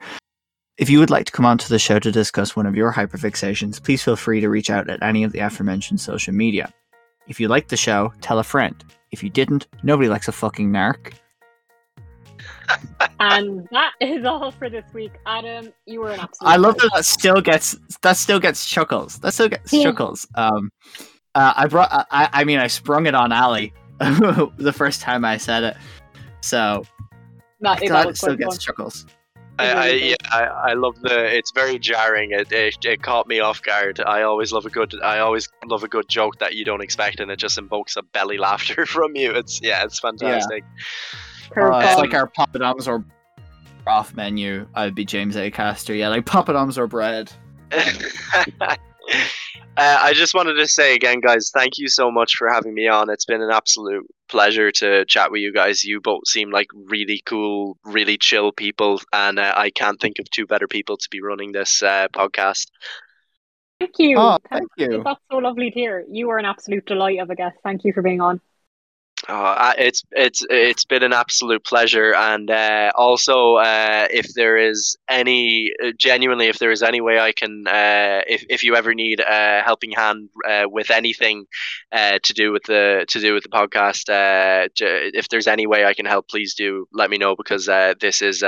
[0.77, 3.83] If you would like to come onto the show to discuss one of your hyperfixations,
[3.83, 6.71] please feel free to reach out at any of the aforementioned social media.
[7.27, 8.83] If you liked the show, tell a friend.
[9.11, 11.13] If you didn't, nobody likes a fucking narc.
[13.19, 15.11] And that is all for this week.
[15.25, 16.49] Adam, you were an absolute.
[16.51, 19.17] I love that that still gets that still gets chuckles.
[19.19, 19.83] That still gets Yeah.
[19.83, 20.27] chuckles.
[20.35, 20.69] Um,
[21.33, 21.89] uh, I brought.
[22.11, 25.77] I, I mean, I sprung it on Ali the first time I said it,
[26.41, 26.83] so
[27.61, 28.59] That, that it still gets fun.
[28.59, 29.05] chuckles.
[29.59, 31.35] I, I, yeah, I, I love the.
[31.35, 32.31] It's very jarring.
[32.31, 33.99] It, it it caught me off guard.
[33.99, 34.93] I always love a good.
[35.01, 38.03] I always love a good joke that you don't expect, and it just invokes a
[38.03, 39.31] belly laughter from you.
[39.31, 40.63] It's yeah, it's fantastic.
[41.55, 43.03] Uh, it's like our poppadoms or
[43.87, 44.67] off menu.
[44.75, 45.97] I'd be James Acaster.
[45.97, 47.31] Yeah, like poppadoms or bread.
[49.77, 52.87] Uh, I just wanted to say again, guys, thank you so much for having me
[52.87, 53.11] on.
[53.11, 55.85] It's been an absolute pleasure to chat with you guys.
[55.85, 60.27] You both seem like really cool, really chill people, and uh, I can't think of
[60.31, 62.65] two better people to be running this uh, podcast.
[63.79, 64.17] Thank you.
[64.17, 65.03] Oh, thank you.
[65.05, 66.03] That's so lovely to hear.
[66.09, 67.57] You were an absolute delight of a guest.
[67.63, 68.41] Thank you for being on.
[69.29, 74.95] Oh, it's it's it's been an absolute pleasure, and uh, also uh, if there is
[75.09, 78.93] any uh, genuinely, if there is any way I can, uh, if if you ever
[78.93, 81.45] need a helping hand uh, with anything
[81.91, 84.05] uh, to do with the to do with the podcast,
[84.79, 87.65] if there's any way I can help, please do let me know because
[87.99, 88.43] this is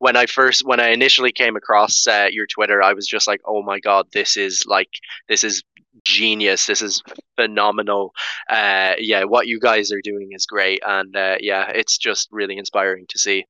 [0.00, 3.62] when I first when I initially came across your Twitter, I was just like, oh
[3.62, 4.90] my god, this is like
[5.28, 5.62] this is
[6.04, 6.66] genius.
[6.66, 7.02] This is
[7.36, 8.12] phenomenal.
[8.48, 12.56] Uh, yeah, what you guys are doing is great, and uh, yeah, it's just really
[12.56, 13.44] inspiring to see.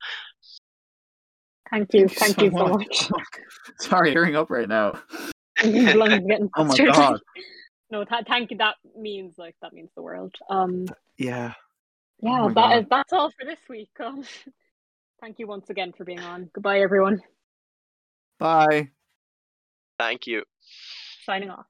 [1.71, 3.11] Thank you, thank you so much.
[3.81, 4.93] Sorry, hearing up right now.
[5.65, 7.21] oh my god.
[7.91, 8.59] No, th- thank you.
[8.59, 10.35] That means like that means the world.
[10.51, 10.87] Um.
[11.19, 11.55] Yeah.
[12.21, 13.91] Yeah, oh that is, that's all for this week.
[14.01, 14.25] Um,
[15.21, 16.51] thank you once again for being on.
[16.53, 17.21] Goodbye, everyone.
[18.39, 18.89] Bye.
[19.99, 20.45] Thank you.
[21.25, 21.67] Signing off.